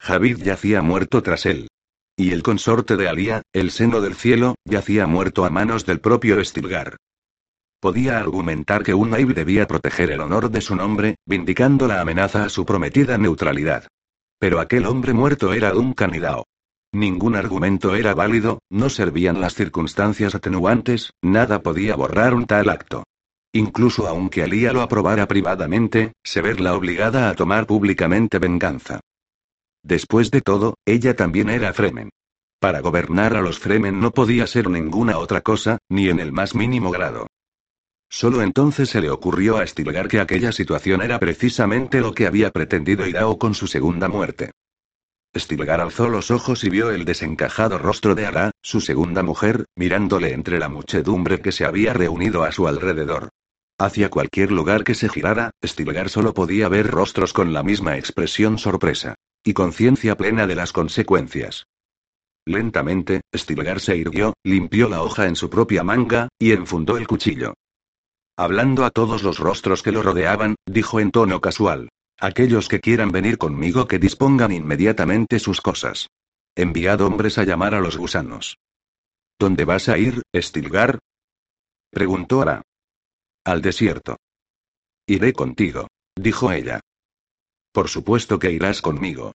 [0.00, 1.68] Javid yacía muerto tras él.
[2.16, 6.42] Y el consorte de Alía, el seno del cielo, yacía muerto a manos del propio
[6.44, 6.96] Stilgar.
[7.80, 12.44] Podía argumentar que un Naib debía proteger el honor de su nombre, vindicando la amenaza
[12.44, 13.88] a su prometida neutralidad.
[14.38, 16.44] Pero aquel hombre muerto era un canidao.
[16.94, 23.02] Ningún argumento era válido, no servían las circunstancias atenuantes, nada podía borrar un tal acto.
[23.52, 29.00] Incluso aunque Alía lo aprobara privadamente, se verla obligada a tomar públicamente venganza.
[29.82, 32.10] Después de todo, ella también era Fremen.
[32.60, 36.54] Para gobernar a los Fremen no podía ser ninguna otra cosa, ni en el más
[36.54, 37.26] mínimo grado.
[38.08, 42.52] Solo entonces se le ocurrió a Stilgar que aquella situación era precisamente lo que había
[42.52, 44.52] pretendido Irao con su segunda muerte.
[45.36, 50.32] Stilgar alzó los ojos y vio el desencajado rostro de Ara, su segunda mujer, mirándole
[50.32, 53.30] entre la muchedumbre que se había reunido a su alrededor.
[53.78, 58.58] Hacia cualquier lugar que se girara, Stilgar solo podía ver rostros con la misma expresión
[58.58, 59.16] sorpresa.
[59.46, 61.66] Y conciencia plena de las consecuencias.
[62.46, 67.54] Lentamente, Stilgar se irguió, limpió la hoja en su propia manga, y enfundó el cuchillo.
[68.36, 71.90] Hablando a todos los rostros que lo rodeaban, dijo en tono casual.
[72.18, 76.08] Aquellos que quieran venir conmigo que dispongan inmediatamente sus cosas.
[76.54, 78.56] Enviad hombres a llamar a los gusanos.
[79.38, 81.00] ¿Dónde vas a ir, Stilgar?
[81.90, 82.62] Preguntó Ara.
[83.44, 84.16] Al desierto.
[85.06, 86.80] Iré contigo, dijo ella.
[87.72, 89.32] Por supuesto que irás conmigo.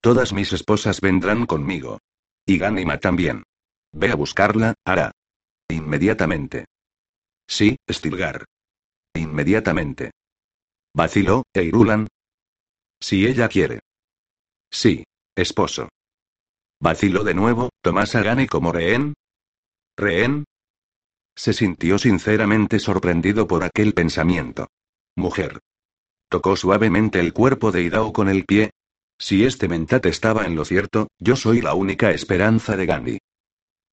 [0.00, 1.98] Todas mis esposas vendrán conmigo.
[2.46, 3.44] Y Ganima también.
[3.92, 5.12] Ve a buscarla, Ara.
[5.68, 6.64] Inmediatamente.
[7.46, 8.46] Sí, Stilgar.
[9.14, 10.10] Inmediatamente.
[10.94, 12.08] Vaciló, Eirulan,
[13.02, 13.80] si ella quiere.
[14.70, 15.04] Sí.
[15.34, 15.88] Esposo.
[16.80, 19.14] Vaciló de nuevo, ¿Tomás a Gane como rehén?
[19.96, 20.44] ¿Rehén?
[21.34, 24.68] Se sintió sinceramente sorprendido por aquel pensamiento.
[25.16, 25.60] Mujer.
[26.28, 28.70] Tocó suavemente el cuerpo de Idao con el pie.
[29.18, 33.18] Si este mentat estaba en lo cierto, yo soy la única esperanza de Gandhi.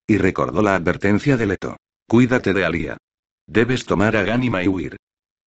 [0.07, 1.77] Y recordó la advertencia de Leto.
[2.07, 2.97] Cuídate de Alia.
[3.47, 4.97] Debes tomar a Ganima y huir.